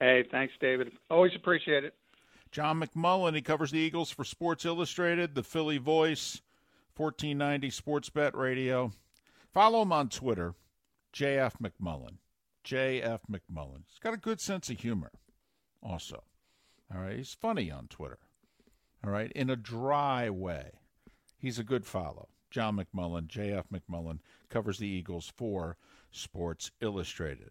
Hey, 0.00 0.24
thanks, 0.30 0.54
David. 0.60 0.92
Always 1.10 1.34
appreciate 1.34 1.84
it. 1.84 1.94
John 2.50 2.80
McMullen, 2.80 3.34
he 3.34 3.42
covers 3.42 3.70
the 3.70 3.78
Eagles 3.78 4.10
for 4.10 4.24
Sports 4.24 4.64
Illustrated, 4.64 5.34
the 5.34 5.42
Philly 5.42 5.78
Voice, 5.78 6.40
1490 6.96 7.70
Sports 7.70 8.10
Bet 8.10 8.36
Radio. 8.36 8.92
Follow 9.52 9.82
him 9.82 9.92
on 9.92 10.08
Twitter, 10.08 10.54
JF 11.12 11.54
McMullen. 11.60 12.18
JF 12.64 13.20
McMullen. 13.30 13.82
He's 13.88 13.98
got 14.00 14.14
a 14.14 14.18
good 14.18 14.40
sense 14.40 14.68
of 14.68 14.80
humor, 14.80 15.10
also. 15.82 16.22
All 16.94 17.00
right. 17.00 17.16
He's 17.16 17.34
funny 17.34 17.70
on 17.70 17.86
Twitter. 17.88 18.18
All 19.04 19.10
right. 19.10 19.32
In 19.32 19.50
a 19.50 19.56
dry 19.56 20.28
way. 20.28 20.72
He's 21.38 21.58
a 21.58 21.64
good 21.64 21.86
follow. 21.86 22.28
John 22.50 22.76
McMullen, 22.76 23.26
JF 23.28 23.64
McMullen, 23.72 24.20
covers 24.48 24.78
the 24.78 24.88
Eagles 24.88 25.32
for 25.36 25.76
Sports 26.10 26.70
Illustrated. 26.80 27.50